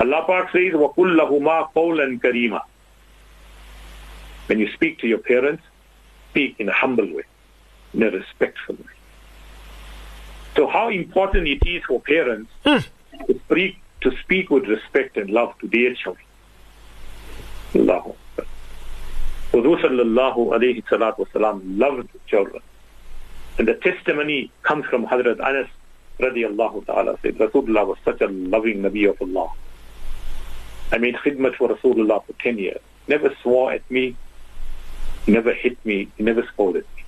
[0.01, 2.61] Allah Pak says, وَقُلْ لَهُمَا قَوْلًا كَرِيمًا
[4.47, 5.63] When you speak to your parents,
[6.31, 7.23] speak in a humble way,
[7.95, 8.97] in a respectful way.
[10.57, 12.87] So how important it is for parents mm.
[13.27, 16.27] to, speak, to speak with respect and love to their children.
[17.75, 18.15] Allahu
[19.58, 22.62] Hudu sallallahu wasalam loved children.
[23.58, 25.68] And the testimony comes from Hazrat Anas
[26.20, 29.52] radiallahu ta'ala said, Rasulullah was such a loving Nabi of Allah.
[30.92, 32.80] I made khidmat for Rasulullah for 10 years.
[33.08, 34.16] Never swore at me,
[35.26, 37.04] never hit me, never scolded me.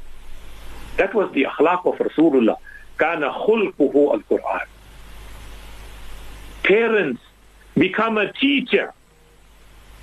[0.98, 2.58] That was the akhlaq of Rasulullah.
[2.98, 4.66] Kana khulquhu al-Quran.
[6.64, 7.22] Parents,
[7.76, 8.92] become a teacher.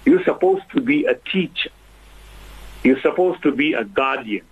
[0.04, 1.70] You're supposed to be a teacher.
[2.86, 4.44] You're supposed to be a guardian.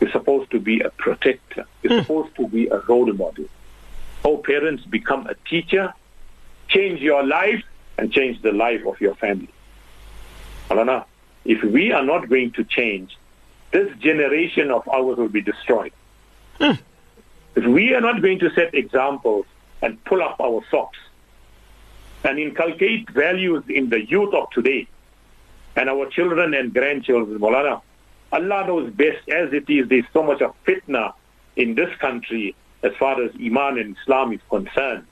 [0.00, 1.66] You're supposed to be a protector.
[1.84, 2.00] You're mm.
[2.00, 3.44] supposed to be a role model.
[4.24, 5.94] Oh, parents, become a teacher.
[6.66, 7.62] Change your life
[7.96, 9.54] and change the life of your family.
[10.68, 11.04] Alana,
[11.44, 13.16] if we are not going to change,
[13.70, 15.92] this generation of ours will be destroyed.
[16.58, 16.72] Hmm.
[17.54, 19.46] If we are not going to set examples
[19.80, 20.98] and pull up our socks
[22.24, 24.88] and inculcate values in the youth of today
[25.76, 27.80] and our children and grandchildren, Molana,
[28.32, 29.88] Allah knows best as it is.
[29.88, 31.12] There's so much of fitna
[31.56, 35.06] in this country as far as Iman and Islam is concerned.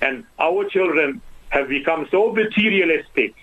[0.00, 3.34] And our children have become so materialistic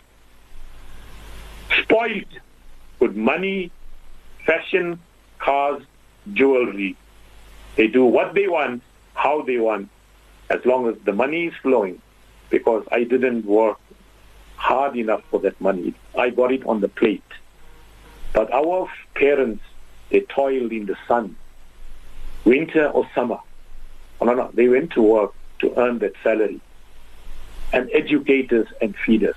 [1.82, 2.40] spoiled
[3.00, 3.72] with money,
[4.46, 5.00] fashion,
[5.40, 5.82] cars,
[6.34, 6.96] jewelry.
[7.76, 8.84] They do what they want,
[9.16, 9.90] how they want,
[10.50, 12.02] as long as the money is flowing.
[12.50, 13.80] Because I didn't work
[14.66, 15.94] hard enough for that money.
[16.18, 17.32] I got it on the plate.
[18.34, 19.64] But our parents,
[20.10, 21.36] they toiled in the sun,
[22.46, 23.38] winter or summer.
[24.20, 26.60] Oh, no, no, they went to work to earn that salary
[27.74, 29.36] and educators and feeders.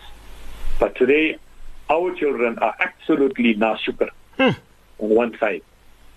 [0.80, 1.36] But today,
[1.90, 4.54] our children are absolutely nashukar Hmm.
[4.98, 5.62] on one side.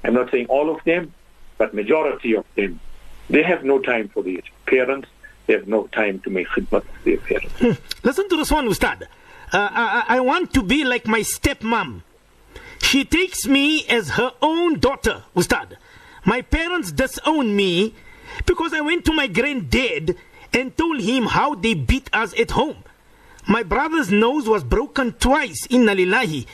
[0.05, 1.13] I'm not saying all of them,
[1.57, 2.79] but majority of them.
[3.29, 5.09] They have no time for their parents.
[5.51, 7.81] They have no time to make khidmat of their parents.
[8.03, 9.03] Listen to this one, Ustad.
[9.51, 12.03] Uh, I, I I want to be like my stepmom.
[12.81, 15.75] She takes me as her own daughter, Ustad.
[16.23, 17.93] My parents disown me
[18.45, 20.15] because I went to my granddad
[20.53, 22.85] and told him how they beat us at home.
[23.45, 26.45] My brother's nose was broken twice, inna lillahi,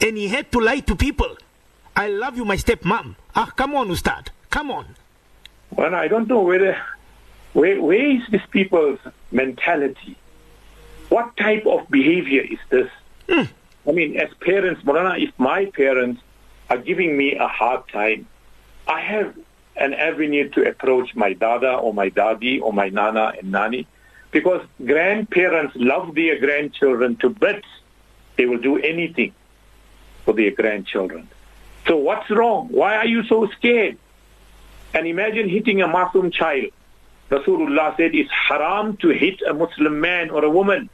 [0.00, 1.36] and he had to lie to people.
[1.94, 3.14] I love you, my stepmom.
[3.36, 4.30] Ah, come on, Ustad.
[4.50, 4.96] Come on.
[5.70, 6.76] Well, I don't know whether
[7.52, 8.98] where, where is this people's
[9.30, 10.16] mentality?
[11.08, 12.90] What type of behavior is this?
[13.28, 13.42] Hmm.
[13.88, 16.20] I mean, as parents, Morana, if my parents
[16.68, 18.26] are giving me a hard time,
[18.86, 19.34] I have
[19.76, 23.86] an avenue to approach my dada or my daddy or my nana and nani
[24.30, 27.66] because grandparents love their grandchildren to bits.
[28.36, 29.34] They will do anything
[30.24, 31.28] for their grandchildren.
[31.86, 32.68] So what's wrong?
[32.70, 33.98] Why are you so scared?
[34.94, 36.70] And imagine hitting a Muslim child.
[37.30, 40.90] Rasulullah said it's haram to hit a Muslim man or a woman.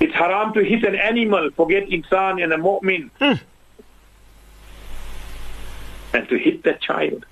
[0.00, 3.10] It's haram to hit an animal, forget insan and a mu'min.
[3.18, 3.44] Hmm.
[6.14, 7.24] And to hit that child,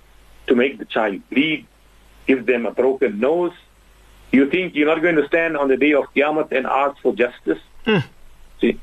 [0.46, 1.66] to make the child bleed,
[2.26, 3.52] give them a broken nose.
[4.32, 7.14] You think you're not going to stand on the day of Qiyamah and ask for
[7.14, 7.58] justice?
[7.84, 7.98] Hmm.
[8.60, 8.80] See,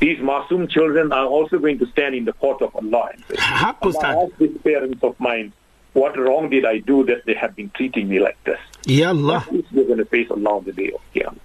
[0.00, 3.36] these Masoom children are also going to stand in the court of Allah and say,
[3.40, 4.24] Allah, Ustad.
[4.24, 5.52] ask these parents of mine,
[5.96, 8.58] what wrong did I do that they have been treating me like this?
[8.84, 9.46] Ya Allah.
[9.72, 11.38] They're going to face Allah on the day of Qiyamah.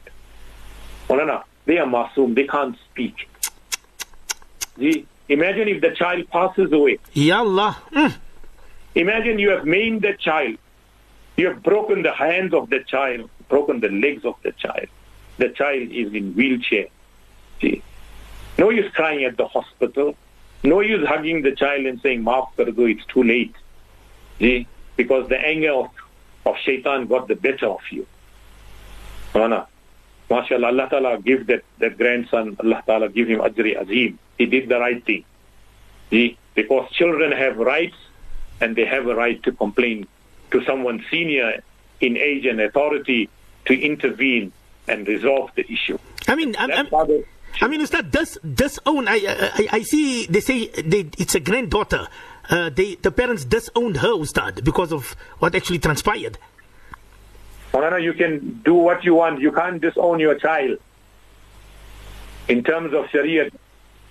[1.08, 3.30] Mulana, they are Masoom, they can't speak.
[4.78, 7.00] See, imagine if the child passes away.
[7.14, 7.82] Ya Allah.
[7.94, 8.18] Mm.
[8.96, 10.58] Imagine you have maimed the child.
[11.38, 14.88] You have broken the hands of the child, broken the legs of the child.
[15.38, 16.88] The child is in wheelchair.
[17.62, 17.82] See,
[18.58, 20.18] no use crying at the hospital.
[20.62, 23.56] No use hugging the child and saying, Maaf kar do, it's too late.
[24.42, 24.68] See,
[24.98, 25.90] because the anger of,
[26.46, 28.08] of shaitan got the better of you.
[29.36, 29.68] Mana,
[30.30, 34.18] MashaAllah, Allah Ta'ala give that, that grandson, Allah Ta'ala give him ajri azim.
[34.38, 35.24] He did the right thing.
[36.10, 37.96] See, because children have rights
[38.60, 40.08] and they have a right to complain
[40.52, 41.64] to someone senior
[42.00, 43.30] in age and authority
[43.66, 44.52] to intervene
[44.88, 46.00] and resolve the issue.
[46.28, 47.24] I mean, I'm, That I'm,
[47.62, 49.08] I mean, Ustad, does disown?
[49.08, 50.26] I, I I see.
[50.26, 52.08] They say they, it's a granddaughter.
[52.50, 56.38] Uh, they the parents disowned her, Ustad, because of what actually transpired.
[57.74, 59.40] Maulana, you can do what you want.
[59.40, 60.78] You can't disown your child.
[62.48, 63.50] In terms of Sharia,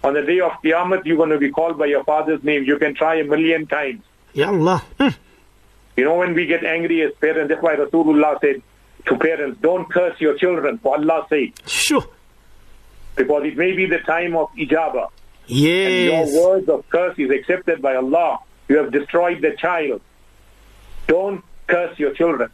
[0.02, 2.64] on the day of Qiyamah, you're going to be called by your father's name.
[2.64, 4.02] You can try a million times.
[4.32, 4.82] Ya Allah.
[4.98, 5.16] Mm.
[5.96, 8.62] You know, when we get angry as parents, that's why Rasulullah said
[9.06, 12.04] to parents, don't curse your children for Allah's sake, Sure.
[13.16, 15.08] because it may be the time of ijabah.
[15.49, 16.33] And Yes.
[16.33, 18.39] your words of curse is accepted by Allah.
[18.67, 20.01] You have destroyed the child.
[21.07, 22.49] Don't curse your children.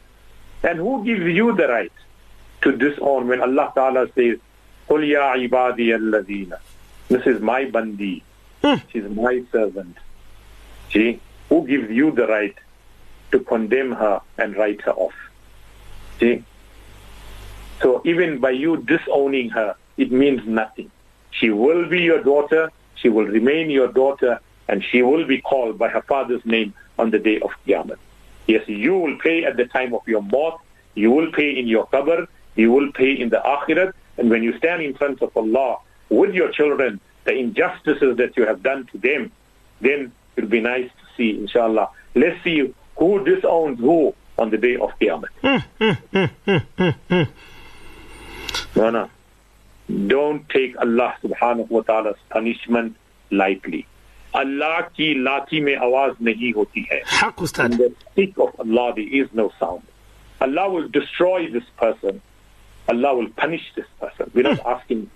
[0.62, 1.92] And who gives you the right
[2.62, 4.38] to disown when Allah Ta'ala says,
[4.88, 6.52] قُلْ يَا عِبَادِيَ الَّذِينَ
[7.08, 8.22] This is my bandi.
[8.92, 9.96] She's my servant.
[10.92, 11.18] See?
[11.48, 12.54] Who gives you the right
[13.32, 15.14] to condemn her and write her off?
[16.20, 16.44] See?
[17.80, 20.90] So even by you disowning her, it means nothing.
[21.32, 25.77] She will be your daughter, she will remain your daughter, and she will be called
[25.77, 27.97] by her father's name on the day of Qiyamah.
[28.47, 30.59] Yes, you will pay at the time of your maut,
[30.95, 34.57] you will pay in your qabr, you will pay in the akhirat, and when you
[34.57, 35.77] stand in front of Allah
[36.09, 39.31] with your children, the injustices that you have done to them,
[39.81, 41.89] then it will be nice to see, inshallah.
[42.15, 45.27] Let's see who disowns who on the day of Qiyamah.
[45.41, 47.23] Hmm, hmm, hmm,
[48.75, 49.09] no, no.
[49.87, 52.95] Don't take Allah subhanahu wa ta'ala's punishment
[53.31, 53.87] lightly.
[54.33, 57.01] Allah ki lati mein awaz nahi hoti hai.
[57.05, 59.83] Haq, In the stick of Allah there is no sound.
[60.41, 62.21] Allah will destroy this person.
[62.89, 64.29] Allah will punish this person.
[64.33, 64.67] We're not hmm.
[64.67, 65.09] asking.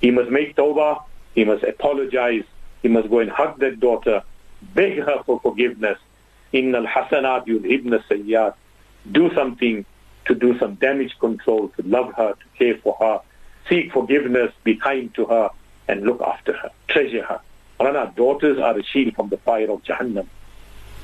[0.00, 1.04] He must make tawbah.
[1.34, 2.44] He must apologize.
[2.82, 4.22] He must go and hug that daughter,
[4.74, 5.98] beg her for forgiveness.
[6.52, 8.54] Inna al-hasanat yudhibna sayyat.
[9.10, 9.84] Do something
[10.26, 13.20] to do some damage control, to love her, to care for her,
[13.68, 15.50] seek forgiveness, be kind to her,
[15.88, 17.40] and look after her, treasure her.
[17.80, 20.28] Our daughters are a shield from the fire of Jahannam.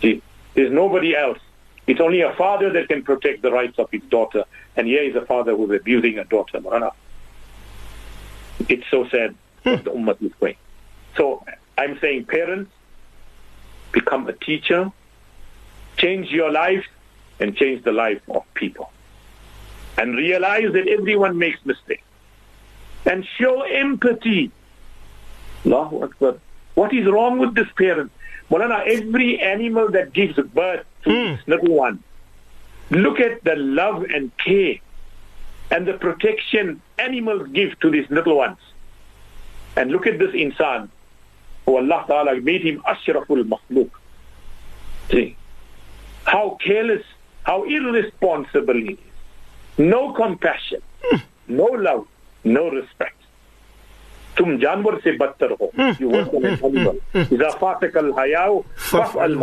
[0.00, 0.22] See,
[0.54, 1.38] there's nobody else.
[1.86, 4.44] It's only a father that can protect the rights of his daughter.
[4.76, 6.92] And here is a father who's abusing a daughter, Marana.
[8.68, 9.34] It's so sad
[9.64, 10.56] the ummah is going.
[11.16, 11.44] So
[11.76, 12.70] I'm saying parents,
[13.92, 14.92] become a teacher,
[15.96, 16.86] change your life,
[17.40, 18.92] and change the life of people.
[19.96, 22.02] And realize that everyone makes mistakes.
[23.04, 24.50] And show empathy.
[25.64, 26.36] Allahu Akbar.
[26.74, 28.12] What is wrong with this parent?
[28.50, 31.38] Mulana, every animal that gives birth to mm.
[31.46, 32.02] little one,
[32.90, 34.76] look at the love and care
[35.70, 38.58] and the protection animals give to these little ones.
[39.76, 40.88] And look at this insan,
[41.66, 43.90] who Allah Ta'ala made him ashraful makhluk.
[45.10, 45.36] See,
[46.24, 47.04] how careless,
[47.44, 48.98] how irresponsible he is.
[49.76, 50.82] No compassion,
[51.46, 52.06] no love,
[52.44, 53.14] no respect.
[54.38, 54.44] You
[56.08, 56.96] work on an animal.
[57.14, 59.34] Iza faatik al hayao, faf al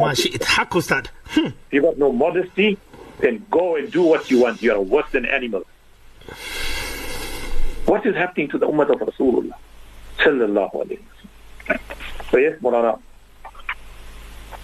[1.71, 2.77] you have no modesty,
[3.19, 4.61] then go and do what you want.
[4.61, 5.65] You are worse than animals.
[7.85, 9.55] What is happening to the Ummah of Rasulullah?
[10.17, 11.01] Sallallahu alayhi
[11.69, 11.77] wa
[12.31, 12.99] So yes, Murana.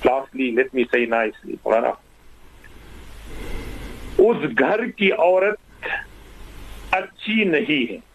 [0.06, 1.98] Lastly, let me say nicely, Murana.
[4.20, 5.58] उस घर की औरत
[6.94, 8.11] अच्छी नहीं है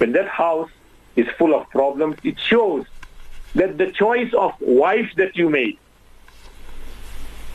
[0.00, 0.70] when that house
[1.16, 2.86] is full of problems, it shows
[3.54, 5.78] that the choice of wife that you made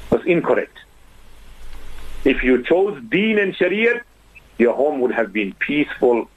[0.09, 0.77] was incorrect.
[2.25, 4.01] If you chose Deen and Shariah,
[4.57, 6.29] your home would have been peaceful,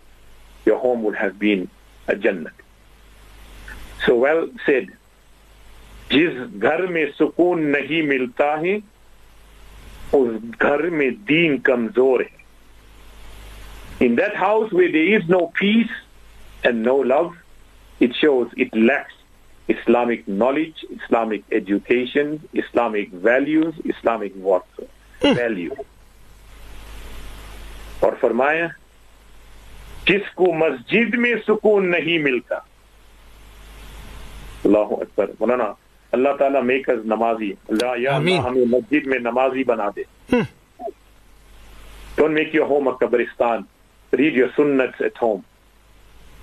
[0.64, 1.68] your home would have been
[2.08, 2.52] a Jannah.
[4.06, 4.88] So well said.
[6.12, 8.76] जिस घर में सुकून नहीं मिलता है
[10.14, 12.37] उस घर में दीन कमजोर है
[14.00, 15.90] in that house where there is no peace
[16.64, 17.34] and no love,
[18.00, 19.14] it shows it lacks
[19.68, 24.64] Islamic knowledge, Islamic education, Islamic values, Islamic what
[25.22, 25.74] value.
[28.04, 28.66] और फरमाया
[30.08, 32.56] जिसको मस्जिद में सुकून नहीं मिलता
[34.66, 35.68] अल्लाह अकबर मौलाना
[36.12, 40.04] अल्लाह ताला मेक अस नमाजी अल्लाह या हमें मस्जिद में नमाजी बना दे
[42.16, 43.64] Don't make your home a kabristan.
[44.11, 45.43] Read your sunnats at home.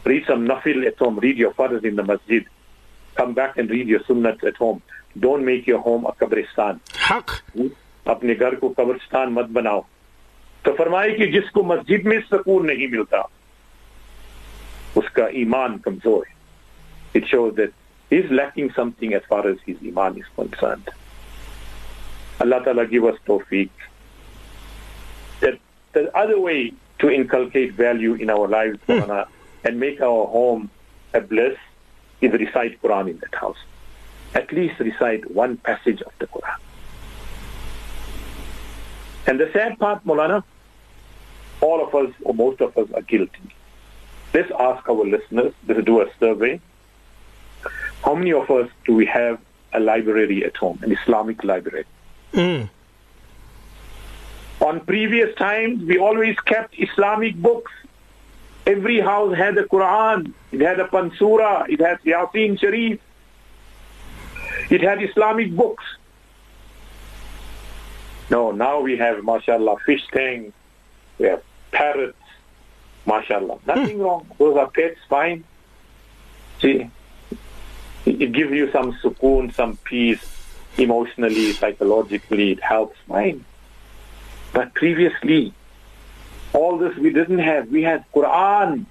[0.05, 1.19] Read some nafil at home.
[1.19, 2.45] Read your fards in the masjid.
[3.17, 4.83] Come back and read your sunnats at home.
[5.19, 6.81] Don't make your home a kabristan.
[7.09, 7.31] हक
[8.07, 9.85] अपने घर को कब्रिस्तान मत बनाओ
[10.65, 13.23] तो फरमाए कि जिसको मस्जिद में सकून नहीं मिलता
[14.97, 16.35] उसका ईमान कमजोर है
[17.15, 17.73] It shows that
[18.11, 20.89] he is lacking something as far as his iman is concerned.
[22.41, 23.71] Allah Ta'ala give us tawfiq.
[25.41, 25.59] That
[25.95, 29.27] the other way to inculcate value in our lives mm.
[29.65, 30.71] and make our home
[31.15, 31.57] a bliss
[32.21, 33.59] is recite Quran in that house.
[34.35, 36.59] At least recite one passage of the Quran.
[39.27, 40.45] And the sad part, Molana,
[41.61, 43.55] all of us or most of us are guilty.
[44.33, 46.61] Let's ask our listeners, let's do a survey.
[48.05, 49.41] How many of us do we have
[49.73, 51.85] a library at home, an Islamic library?
[52.33, 52.69] Mm.
[54.67, 57.71] On previous times, we always kept Islamic books.
[58.67, 62.99] Every house had a Quran, it had a Pansura, it had Yasin Sharif,
[64.69, 65.85] it had Islamic books.
[68.29, 70.53] No, now we have, mashallah, fish tanks,
[71.19, 72.19] we have parrots,
[73.07, 73.59] mashallah.
[73.59, 73.69] Hmm.
[73.69, 74.27] Nothing wrong.
[74.37, 75.45] Those are pets, fine.
[76.61, 76.91] See,
[78.05, 80.27] it gives you some sukoon, some peace,
[80.77, 83.45] emotionally, psychologically, it helps, fine.
[84.57, 85.53] But previously,
[86.55, 87.69] all this we didn't have.
[87.69, 88.87] We had Quran.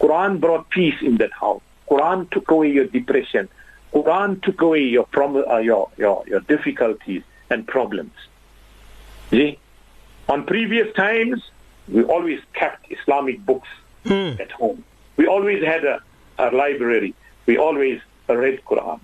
[0.00, 1.62] Quran brought peace in that house.
[1.88, 3.48] Quran took away your depression.
[3.94, 8.10] Quran took away your prom- uh, your, your your difficulties and problems.
[9.30, 9.60] See?
[10.28, 11.48] On previous times,
[11.86, 13.68] we always kept Islamic books
[14.04, 14.32] Hmm.
[14.44, 14.82] at home.
[15.16, 16.00] We always had a,
[16.38, 17.14] a library.
[17.46, 18.98] We always read Quran.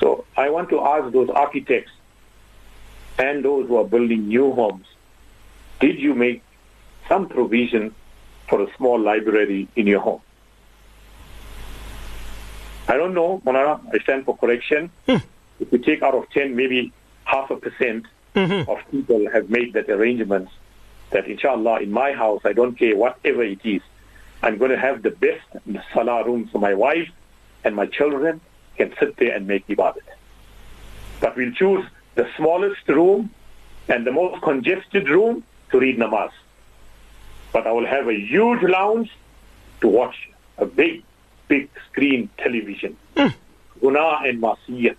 [0.00, 1.90] So I want to ask those architects
[3.18, 4.86] and those who are building new homes,
[5.80, 6.42] did you make
[7.08, 7.94] some provision
[8.48, 10.20] for a small library in your home?
[12.88, 14.90] I don't know, Monara, I stand for correction.
[15.06, 16.92] If you take out of 10, maybe
[17.24, 18.68] half a percent Mhm.
[18.68, 20.48] of people have made that arrangement
[21.10, 23.82] that inshallah in my house, I don't care whatever it is,
[24.42, 25.44] I'm going to have the best
[25.92, 27.08] salah room so my wife
[27.64, 28.40] and my children
[28.76, 30.06] can sit there and make ibadat.
[31.20, 33.30] But we'll choose the smallest room
[33.88, 36.30] and the most congested room to read namaz.
[37.52, 39.10] But I will have a huge lounge
[39.80, 41.02] to watch a big
[41.48, 42.96] big screen television.
[43.16, 43.28] Hmm.
[43.80, 44.96] Guna and masiyah.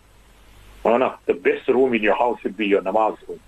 [0.84, 3.40] Maulana, the best room in your house should be your namaz room.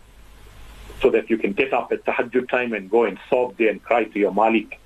[1.02, 3.82] So that you can get up at tahajjud time and go and sob there and
[3.84, 4.80] cry to your Malik.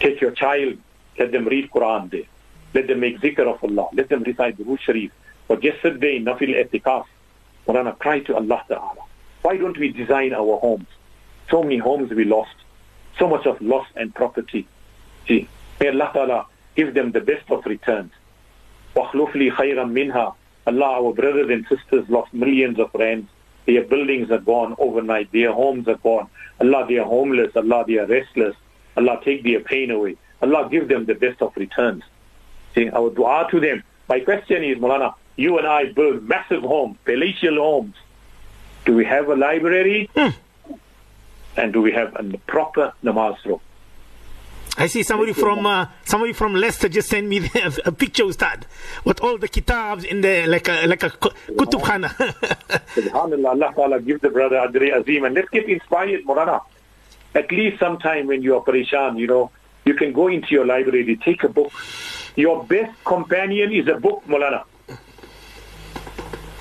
[0.00, 0.78] Take your child,
[1.18, 2.24] let them read Quran there.
[2.74, 3.88] Let them make zikr of Allah.
[3.94, 5.12] Let them recite the Sharif.
[5.48, 7.04] Or just sit there in Nafil Etikaf.
[7.66, 9.02] Maulana, cry to Allah Ta'ala.
[9.45, 10.87] Why don't we design our homes?
[11.49, 12.55] So many homes we lost.
[13.17, 14.67] So much of loss and property.
[15.27, 15.47] See,
[15.79, 18.11] may Allah Ta'ala give them the best of returns.
[18.95, 20.35] وَخْلُفْ لِي خَيْرًا مِنْهَا
[20.67, 23.29] Allah, our brothers and sisters lost millions of rands.
[23.65, 25.31] Their buildings are gone overnight.
[25.31, 26.29] Their homes are gone.
[26.59, 27.55] Allah, they are homeless.
[27.55, 28.55] Allah, they are restless.
[28.95, 30.17] Allah, take their pain away.
[30.41, 32.03] Allah, give them the best of returns.
[32.75, 33.83] See, our dua to them.
[34.07, 37.95] My question is, Mulana, you and I build massive homes, palatial homes.
[38.86, 40.08] do we have a library?
[41.56, 43.60] And do we have a proper namaz room?
[44.78, 48.66] I see somebody from uh, somebody from Leicester just sent me the, a picture, Ustad,
[49.04, 52.08] with all the kitabs in the like a like a ku- kutub khana.
[52.94, 56.60] Subhanallah, Allah Ta'ala give the brother ajri Azim and let's get inspired, Morana.
[57.34, 59.50] At least sometime when you are parishan, you know,
[59.86, 61.72] you can go into your library, take a book.
[62.34, 64.64] Your best companion is a book, Molana.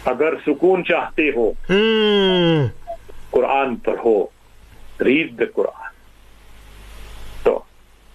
[0.05, 2.67] اگر سکون چاہتے ہو hmm.
[3.29, 4.25] قرآن پڑھو
[5.01, 5.89] read the قرآن
[7.43, 7.63] تو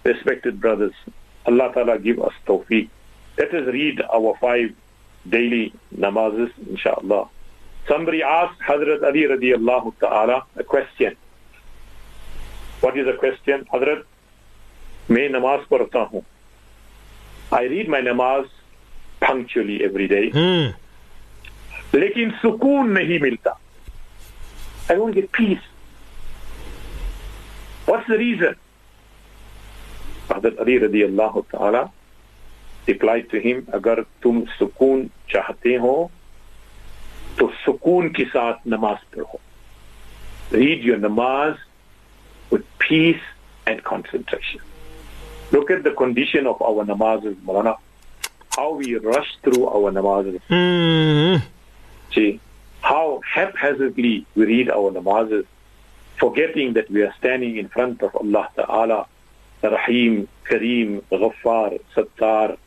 [0.05, 1.09] respected brothers
[1.45, 2.85] اللہ تعالیٰ give us توفیق۔
[3.39, 4.67] Let us read over five
[5.25, 6.33] daily نماز
[6.67, 7.23] ان شاء اللہ
[7.87, 11.13] سمبری آس حضرت علی رضی اللہ تعالی question
[12.83, 14.05] what is a question حضرت
[15.09, 16.21] میں نماز پڑھتا ہوں۔
[17.51, 18.43] آئی ریڈ مائی نماز
[19.19, 20.21] فنکچولی ایوری ڈے
[21.93, 23.51] لیکن سکون نہیں ملتا۔
[24.89, 25.69] I want get peace
[27.87, 28.59] what's the reason
[30.31, 31.83] حضرت علی رضی اللہ تعالی
[32.87, 36.07] ریپلائی ٹو ہم اگر تم سکون چاہتے ہو،
[37.35, 39.37] تو سکون کے ساتھ نماز پڑھو۔
[40.53, 41.53] ریڈ یور نماز
[42.51, 43.19] with peace
[43.65, 44.59] and concentration
[45.53, 47.71] look at the condition of our نماز مولانا
[48.57, 50.25] how we rush through our نماز
[52.13, 52.39] See,
[52.81, 55.45] how haphazardly we read our namazes,
[56.17, 59.07] forgetting that we are standing in front of Allah Ta'ala,
[59.63, 62.57] Rahim, Kareem, Ghaffar, Sattar.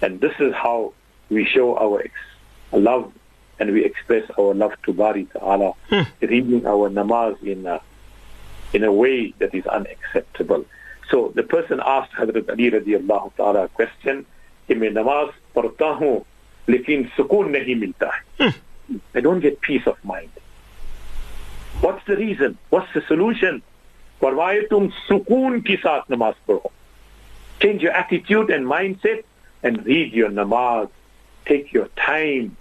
[0.00, 0.92] And this is how
[1.30, 2.04] we show our
[2.72, 3.12] love
[3.58, 6.02] and we express our love to Bari Ta'ala, hmm.
[6.20, 7.80] reading our namaz in a,
[8.72, 10.64] in a way that is unacceptable.
[11.10, 14.26] So the person asked Hazrat Ali radiallahu ta'ala a question,
[14.68, 15.94] namaz parta
[16.69, 18.53] लेकिन सुकून नहीं मिलता है
[19.15, 20.29] I don't get peace of mind.
[21.81, 22.57] What's the reason?
[22.69, 23.61] What's the solution?
[24.21, 26.71] फरमाए तुम सुकून के साथ नमाज पढ़ो.
[27.59, 29.23] Change your attitude and mindset
[29.63, 30.89] and read your namaz.
[31.45, 32.55] Take your time.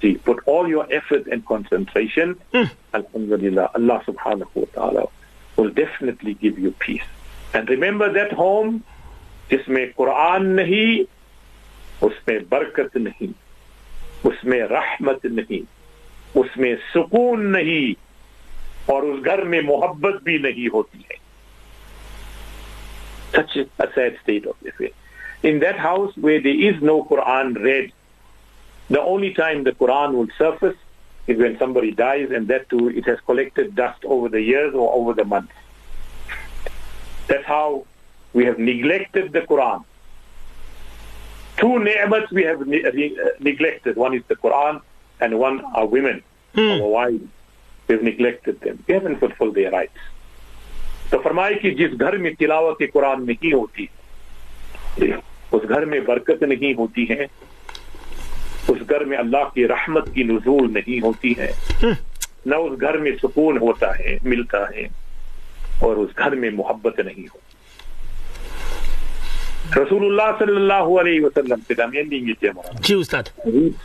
[0.00, 2.36] See, put all your effort and concentration.
[2.94, 5.06] Alhamdulillah, Allah subhanahu wa ta'ala
[5.56, 7.08] will definitely give you peace.
[7.52, 8.82] And remember that home,
[9.50, 11.06] जिसमें कुरान नहीं
[12.02, 13.32] उसमें बरकत नहीं
[14.26, 15.62] उसमें रहमत नहीं
[16.40, 17.94] उसमें सुकून नहीं
[18.94, 21.18] और उस घर में मोहब्बत भी नहीं होती है
[23.32, 24.92] such a, a sad state of affairs.
[25.42, 27.92] In that house where there is no Quran read,
[28.88, 30.76] the only time the Quran will surface
[31.26, 34.92] is when somebody dies, and that too it has collected dust over the years or
[34.92, 35.52] over the months.
[37.28, 37.86] That's how
[38.32, 39.84] we have neglected the Quran.
[41.57, 43.95] two ni'mat we have ne- re- uh, neglected.
[43.97, 44.81] One is the Quran
[45.19, 46.23] and one are women,
[46.55, 46.81] hmm.
[46.81, 47.27] our wives.
[47.89, 48.83] We've neglected them.
[48.87, 50.11] We haven't fulfilled their rights.
[51.09, 53.85] تو فرمائے کہ جس گھر میں تلاوت قرآن نہیں ہوتی
[54.97, 57.25] اس گھر میں برکت نہیں ہوتی ہے
[58.67, 61.51] اس گھر میں اللہ کی رحمت کی نزول نہیں ہوتی ہے
[62.45, 64.87] نہ اس گھر میں سکون ہوتا ہے ملتا ہے
[65.79, 67.44] اور اس گھر میں محبت نہیں ہوتی
[69.73, 72.49] ரசூலுல்லா சல்லாஹு அலி வசல்லம் también din este
[72.87, 73.25] Sí, Ustad.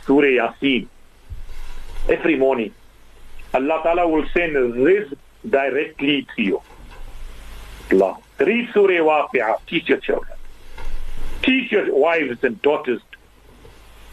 [0.07, 0.83] Surah Yasin.
[2.15, 2.71] Every morning,
[3.57, 4.53] Allah Ta'ala will send
[4.87, 5.05] this
[5.57, 6.57] directly to you.
[7.91, 8.13] Allah.
[8.47, 9.55] Read Surah Waqi'ah.
[9.69, 10.37] Teach your children.
[11.45, 13.01] Teach your wives and daughters.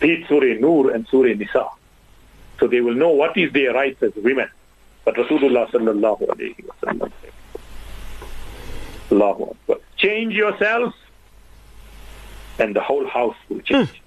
[0.04, 1.64] Read Surah Nur and Surah Nisa.
[2.58, 4.48] So they will know what is their rights as women.
[5.04, 7.12] But Rasulullah sallallahu alaihi wasallam sallam
[9.12, 9.76] Allahu Akbar.
[9.96, 10.92] Change yourself
[12.59, 14.01] and the whole house will change.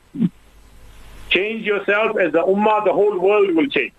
[1.30, 3.92] Change yourself as the ummah, the whole world will change.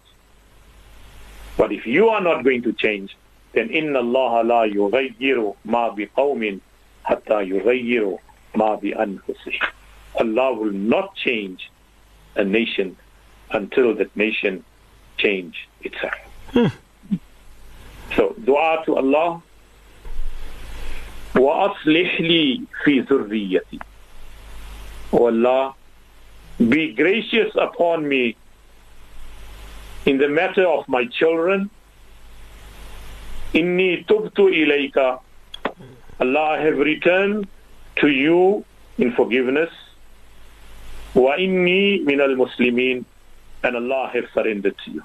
[1.57, 3.15] But if you are not going to change,
[3.53, 6.61] then inna Allah la yughayyiru ma biqawmin
[7.03, 8.19] hatta yughayyiru
[8.55, 9.67] ma bi anfusihim.
[10.19, 11.69] Allah will not change
[12.35, 12.95] a nation
[13.51, 14.63] until that nation
[15.17, 16.73] change itself.
[18.15, 19.41] So dua to Allah
[21.35, 23.79] وأصلح لي في ذريتي
[25.11, 25.73] O Allah,
[26.57, 28.35] be gracious upon me
[30.05, 31.69] in the matter of my children.
[33.53, 35.19] Inni tubtu ilayka.
[36.19, 37.47] Allah, I have returned
[37.97, 38.65] to you
[38.97, 39.69] in forgiveness.
[41.13, 43.05] Wa inni min al muslimin.
[43.63, 45.03] And Allah, I have surrendered to you.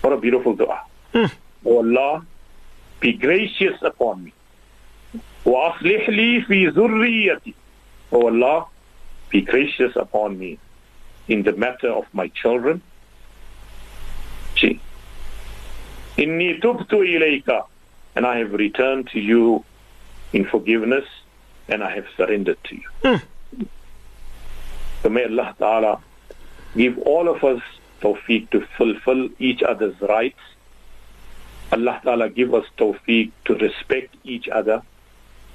[0.00, 0.80] What a beautiful dua.
[1.64, 2.24] O Allah,
[3.00, 4.32] be gracious upon me.
[5.46, 7.54] وأصلح لي في ذريتي
[8.12, 8.66] O Allah,
[9.31, 10.59] be gracious upon me
[11.27, 12.81] in the matter of my children.
[14.59, 14.79] See,
[16.17, 17.65] Inni tubtu ilayka,
[18.15, 19.63] and I have returned to you
[20.33, 21.05] in forgiveness,
[21.69, 22.89] and I have surrendered to you.
[23.03, 23.65] Hmm.
[25.01, 26.01] So may Allah Ta'ala
[26.75, 27.61] give all of us
[28.01, 30.39] tawfiq to fulfill each other's rights.
[31.71, 34.81] Allah Ta'ala give us tawfiq to respect each other,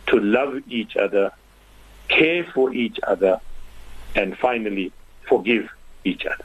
[0.07, 1.33] to love each other,
[2.09, 3.41] care for each other,
[4.17, 4.91] and finally
[5.29, 5.69] forgive
[6.05, 6.45] each other.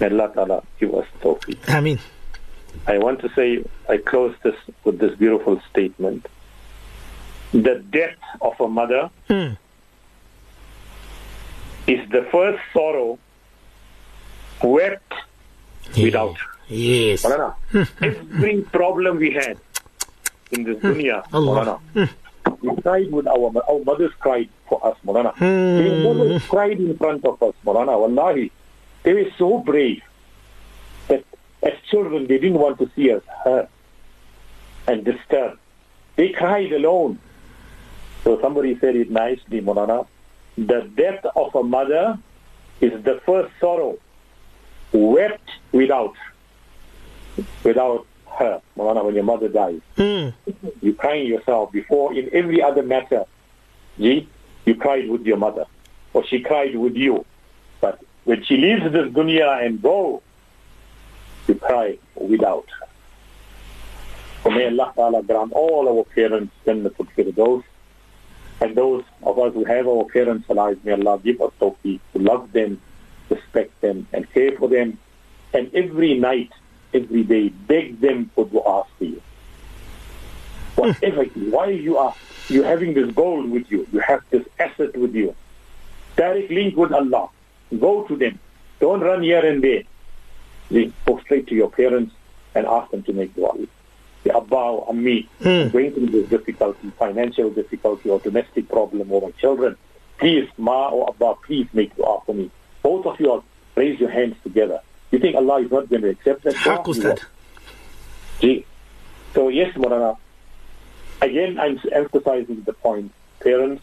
[0.00, 1.58] May Allah Ta'ala give us tawfiq.
[1.68, 1.98] Ameen.
[2.86, 6.26] I want to say, I close this with this beautiful statement.
[7.52, 9.56] The death of a mother Mm.
[11.86, 13.18] is the first sorrow
[14.62, 15.12] wept
[15.96, 16.36] without.
[16.68, 17.24] Yes.
[17.24, 17.54] Maulana,
[18.00, 19.58] every problem we had
[20.52, 21.78] in this dunya, Allah.
[21.94, 22.08] Maulana,
[22.62, 25.36] we cried with our our mothers cried for us, Maulana.
[25.38, 27.98] They never cried in front of us, Maulana.
[28.00, 28.50] Wallahi,
[29.02, 30.00] they were so brave
[31.08, 31.24] that
[31.62, 33.68] as children they didn't want to see us hurt
[34.86, 35.58] and disturbed.
[36.16, 37.18] They cried alone.
[38.24, 40.06] So somebody said it nicely, Maulana.
[40.56, 42.18] The death of a mother
[42.80, 43.98] is the first sorrow
[44.92, 46.14] wept without
[47.64, 48.06] without
[48.38, 48.60] her.
[48.78, 50.32] Maulana, when your mother dies, Mm.
[50.80, 53.24] you crying yourself before in every other matter.
[53.98, 54.26] Gee,
[54.64, 55.66] you cried with your mother,
[56.12, 57.24] or she cried with you.
[57.80, 60.22] But when she leaves this dunya and go,
[61.48, 62.86] you cry without her.
[64.42, 67.62] So may Allah Ta'ala grant all our parents Jannatul Firdaus.
[68.60, 72.18] And those of us who have our parents alive, may Allah give us tawfiq to
[72.18, 72.80] love them,
[73.28, 74.98] respect them, and care for them.
[75.52, 76.50] And every night,
[76.94, 79.20] every day, beg them for dua for you.
[80.76, 82.14] Whatever, why you are
[82.48, 85.34] you having this gold with you, you have this asset with you.
[86.16, 87.28] Direct link with Allah.
[87.78, 88.38] Go to them.
[88.80, 89.82] Don't run here and there.
[90.70, 92.12] They Go straight to your parents
[92.54, 93.52] and ask them to make dua.
[94.24, 95.68] The Abba or Ammi Hmm.
[95.68, 99.76] going through this difficulty, financial difficulty or domestic problem or my children,
[100.18, 102.50] please, Ma or Abba, please make dua for me.
[102.82, 103.42] Both of you
[103.76, 104.80] raise your hands together.
[105.10, 106.76] You think Allah is not going to accept that dua?
[106.76, 107.20] Haq, He Ustad.
[107.20, 107.28] will.
[108.40, 108.64] Gee.
[109.34, 110.16] So yes, Morana.
[111.22, 113.12] Again, I'm emphasizing the point.
[113.40, 113.80] Parents,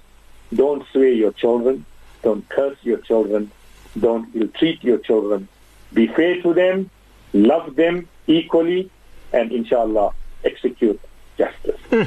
[0.54, 1.86] don't sway your children.
[2.22, 3.50] Don't curse your children.
[3.98, 5.48] Don't ill-treat your children.
[5.94, 6.92] Be fair to them.
[7.32, 8.92] Love them equally.
[9.32, 10.12] And inshallah,
[10.44, 11.00] execute
[11.38, 11.80] justice.
[11.90, 12.04] Hmm.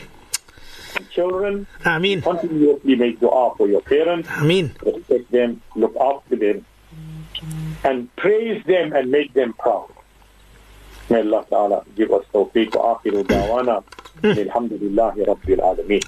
[0.97, 1.67] And children,
[1.99, 4.29] mean, continuously make dua for your parents.
[4.31, 5.63] I mean, Respect them.
[5.75, 6.67] Look after them.
[7.85, 9.89] And praise them and make them proud.
[11.09, 13.83] May Allah Ta'ala give us tawfiq wa akhiru da'wana.
[14.25, 16.03] Alhamdulillahi Rabbil Alameen.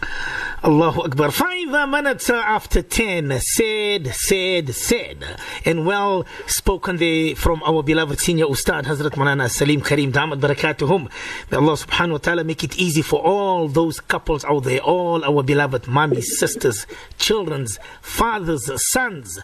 [0.63, 1.33] Allahu Akbar.
[1.33, 3.41] Five minutes after 10.
[3.41, 5.25] Said, said, said.
[5.65, 11.11] And well spoken there from our beloved senior Ustad Hazrat Manana Sarrim Karim Damat Barakatuhum.
[11.51, 15.25] May Allah subhanahu wa ta'ala make it easy for all those couples out there, all
[15.25, 16.87] our beloved mummies, sisters,
[17.19, 19.41] children's, fathers, sons.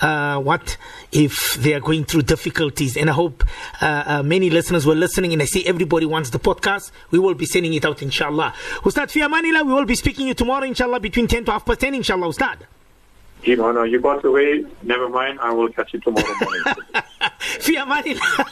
[0.00, 0.76] Uh, what
[1.10, 2.96] if they are going through difficulties?
[2.96, 3.42] And I hope
[3.80, 6.92] uh, uh, many listeners were listening and I see everybody wants the podcast.
[7.10, 8.52] We will be sending it out inshallah.
[8.84, 11.80] Ustad Fia Manila, we will be speaking you tomorrow inshallah between 10 to half past
[11.80, 12.66] 10 inshallah Ustad
[13.43, 14.65] Gee, no, no, you got away.
[14.83, 15.39] Never mind.
[15.39, 17.03] I will catch you tomorrow morning.
[17.59, 18.45] في امان الله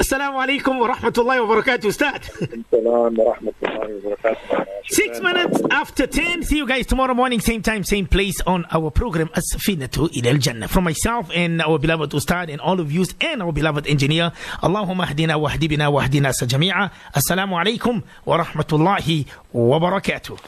[0.00, 2.20] السلام عليكم ورحمه الله وبركاته استاذ
[2.70, 4.66] Salam wa rahmatullahi wa barakatuh.
[4.88, 6.42] Six minutes after 10.
[6.42, 10.68] See you guys tomorrow morning, same time, same place on our program As-Safinatu ila al-Jannah.
[10.68, 15.06] From myself and our beloved Ustad and all of you and our beloved engineer, Allahumma
[15.06, 16.90] hdina wa hdibina wa hdina sa jami'a.
[17.14, 20.38] Assalamu alaikum wa rahmatullahi wa barakatuh.